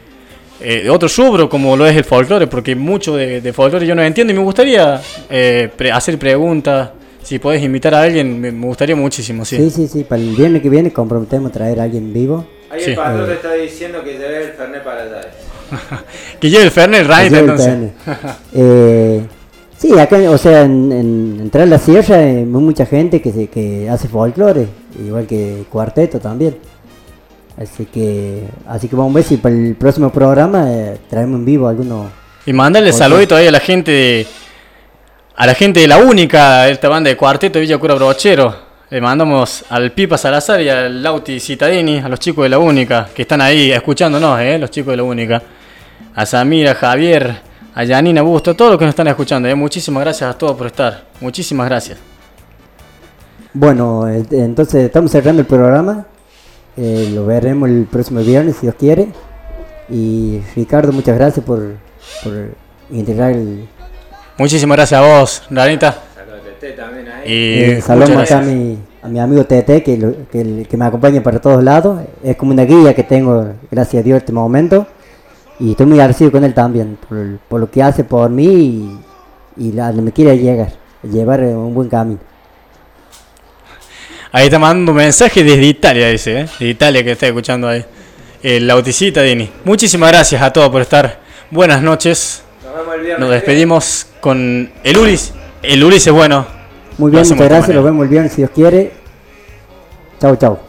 eh, 0.60 0.82
de 0.82 0.90
otro 0.90 1.08
rubro 1.16 1.48
como 1.48 1.76
lo 1.76 1.86
es 1.86 1.96
el 1.96 2.04
folclore, 2.04 2.46
porque 2.46 2.74
mucho 2.74 3.16
de, 3.16 3.40
de 3.40 3.52
folclore 3.52 3.86
yo 3.86 3.94
no 3.94 4.02
entiendo 4.02 4.32
y 4.32 4.36
me 4.36 4.42
gustaría 4.42 5.00
eh, 5.28 5.68
pre- 5.76 5.92
hacer 5.92 6.18
preguntas. 6.18 6.90
Si 7.22 7.38
podés 7.38 7.62
invitar 7.62 7.94
a 7.94 8.02
alguien, 8.02 8.40
me, 8.40 8.50
me 8.50 8.66
gustaría 8.66 8.96
muchísimo, 8.96 9.44
sí. 9.44 9.56
Sí, 9.58 9.68
sí, 9.70 9.88
sí, 9.88 10.04
para 10.04 10.22
el 10.22 10.34
viernes 10.34 10.62
que 10.62 10.70
viene 10.70 10.90
comprometemos 10.92 11.50
a 11.50 11.52
traer 11.52 11.78
a 11.80 11.82
alguien 11.82 12.10
vivo. 12.12 12.46
Ahí 12.70 12.80
Sí. 12.80 12.90
el 12.90 12.96
patrón 12.96 13.24
Eh. 13.24 13.26
te 13.26 13.32
está 13.34 13.52
diciendo 13.52 14.02
que 14.02 14.12
lleve 14.12 14.44
el 14.44 14.52
Fernet 14.52 14.82
para 14.82 15.02
allá. 15.02 15.20
Que 16.40 16.48
lleve 16.48 16.64
el 16.64 16.70
Fernet 16.70 17.00
el 17.06 17.34
entonces. 17.34 17.90
Eh, 19.78 19.92
sí, 19.94 19.98
acá, 19.98 20.18
o 20.30 20.38
sea, 20.38 20.62
en, 20.62 20.90
en, 20.90 21.38
en 21.40 21.50
Tras 21.50 21.68
la 21.68 21.78
Sierra 21.78 22.16
hay 22.16 22.44
mucha 22.44 22.84
gente 22.84 23.22
que, 23.22 23.32
se, 23.32 23.46
que 23.46 23.88
hace 23.88 24.08
folclore, 24.08 24.66
igual 24.98 25.26
que 25.26 25.64
cuarteto 25.70 26.18
también. 26.18 26.56
Así 27.56 27.86
que, 27.86 28.44
así 28.66 28.88
que 28.88 28.96
vamos 28.96 29.12
a 29.12 29.14
ver 29.16 29.24
si 29.24 29.36
para 29.36 29.54
el 29.54 29.74
próximo 29.74 30.10
programa 30.10 30.64
eh, 30.70 30.98
traemos 31.08 31.38
en 31.38 31.44
vivo 31.44 31.68
algunos. 31.68 32.06
Y 32.46 32.52
mandarle 32.52 32.92
saludito 32.92 33.34
ahí 33.36 33.46
a 33.46 33.50
la 33.50 33.60
gente 33.60 33.90
de, 33.90 34.26
a 35.36 35.46
la 35.46 35.54
gente 35.54 35.80
de 35.80 35.88
la 35.88 35.98
única, 35.98 36.68
esta 36.68 36.88
banda 36.88 37.10
de 37.10 37.16
cuarteto 37.16 37.54
de 37.54 37.62
Villa 37.62 37.78
Cura 37.78 37.94
Brochero. 37.94 38.68
Le 38.90 39.00
mandamos 39.00 39.64
al 39.68 39.92
Pipa 39.92 40.16
Salazar 40.16 40.62
y 40.62 40.68
al 40.68 41.02
Lauti 41.02 41.38
Citadini, 41.40 41.98
a 41.98 42.08
los 42.08 42.18
chicos 42.20 42.44
de 42.44 42.48
la 42.48 42.58
única, 42.58 43.08
que 43.14 43.22
están 43.22 43.40
ahí 43.40 43.70
escuchándonos, 43.70 44.40
eh, 44.40 44.58
los 44.58 44.70
chicos 44.70 44.92
de 44.92 44.96
la 44.96 45.02
única. 45.02 45.42
A 46.14 46.24
Samira, 46.24 46.74
Javier, 46.74 47.47
a 47.80 47.86
Janina 47.86 48.22
Busto, 48.22 48.50
a 48.50 48.54
todos 48.54 48.72
los 48.72 48.78
que 48.78 48.84
nos 48.86 48.92
están 48.92 49.06
escuchando. 49.06 49.48
eh. 49.48 49.54
Muchísimas 49.54 50.02
gracias 50.02 50.34
a 50.34 50.36
todos 50.36 50.56
por 50.56 50.66
estar. 50.66 51.04
Muchísimas 51.20 51.68
gracias. 51.68 51.98
Bueno, 53.52 54.08
eh, 54.08 54.24
entonces 54.32 54.84
estamos 54.84 55.10
cerrando 55.10 55.40
el 55.40 55.46
programa. 55.46 56.06
Eh, 56.76 57.10
lo 57.14 57.24
veremos 57.26 57.68
el 57.68 57.86
próximo 57.90 58.20
viernes, 58.20 58.56
si 58.56 58.62
Dios 58.62 58.74
quiere. 58.78 59.08
Y 59.88 60.40
Ricardo, 60.54 60.92
muchas 60.92 61.16
gracias 61.16 61.44
por, 61.44 61.74
por 62.22 62.48
integrar 62.90 63.32
el. 63.32 63.68
Muchísimas 64.38 64.76
gracias 64.76 65.00
a 65.00 65.06
vos, 65.20 65.42
Ranita. 65.50 65.96
También 66.76 67.08
ahí. 67.08 67.32
Y 67.78 67.80
saludos 67.80 68.10
acá 68.16 68.38
a 68.38 68.42
mi, 68.42 68.78
a 69.02 69.08
mi 69.08 69.20
amigo 69.20 69.44
Tete, 69.44 69.82
que, 69.84 69.96
lo- 69.96 70.28
que, 70.28 70.40
el- 70.40 70.66
que 70.68 70.76
me 70.76 70.84
acompaña 70.84 71.22
para 71.22 71.40
todos 71.40 71.62
lados. 71.62 72.00
Es 72.22 72.36
como 72.36 72.52
una 72.52 72.64
guía 72.64 72.94
que 72.94 73.04
tengo, 73.04 73.52
gracias 73.70 74.00
a 74.00 74.04
Dios, 74.04 74.16
en 74.16 74.18
este 74.22 74.32
momento. 74.32 74.86
Y 75.60 75.72
estoy 75.72 75.86
muy 75.86 75.98
agradecido 75.98 76.30
con 76.30 76.44
él 76.44 76.54
también, 76.54 76.98
por, 77.08 77.38
por 77.48 77.60
lo 77.60 77.70
que 77.70 77.82
hace 77.82 78.04
por 78.04 78.30
mí 78.30 79.00
y, 79.56 79.68
y 79.68 79.78
a 79.78 79.88
donde 79.88 80.02
me 80.02 80.12
quiere 80.12 80.38
llegar, 80.38 80.72
llevar 81.02 81.40
eh, 81.40 81.54
un 81.54 81.74
buen 81.74 81.88
camino. 81.88 82.20
Ahí 84.30 84.44
está 84.44 84.58
mandando 84.58 84.92
un 84.92 84.98
mensaje 84.98 85.42
desde 85.42 85.64
Italia, 85.64 86.08
dice, 86.08 86.40
¿eh? 86.40 86.48
De 86.60 86.68
Italia 86.68 87.02
que 87.02 87.12
está 87.12 87.26
escuchando 87.26 87.66
ahí. 87.66 87.84
El 88.42 88.68
Lauticita 88.68 89.22
Dini. 89.22 89.50
Muchísimas 89.64 90.12
gracias 90.12 90.40
a 90.42 90.52
todos 90.52 90.68
por 90.68 90.82
estar. 90.82 91.18
Buenas 91.50 91.82
noches. 91.82 92.42
Nos 92.62 92.76
vemos 92.76 92.94
el 92.94 93.00
viernes. 93.00 93.20
Nos 93.20 93.30
despedimos 93.30 94.06
con 94.20 94.70
el 94.84 94.96
Ulis. 94.96 95.32
El 95.62 95.82
Ulis 95.82 96.06
es 96.06 96.12
bueno. 96.12 96.46
Muy 96.98 97.10
bien, 97.10 97.22
muchas 97.22 97.48
gracias, 97.48 97.74
nos 97.74 97.84
vemos 97.84 98.04
el 98.04 98.08
viernes 98.10 98.32
si 98.32 98.42
Dios 98.42 98.50
quiere. 98.54 98.92
Chau, 100.20 100.36
chau. 100.36 100.67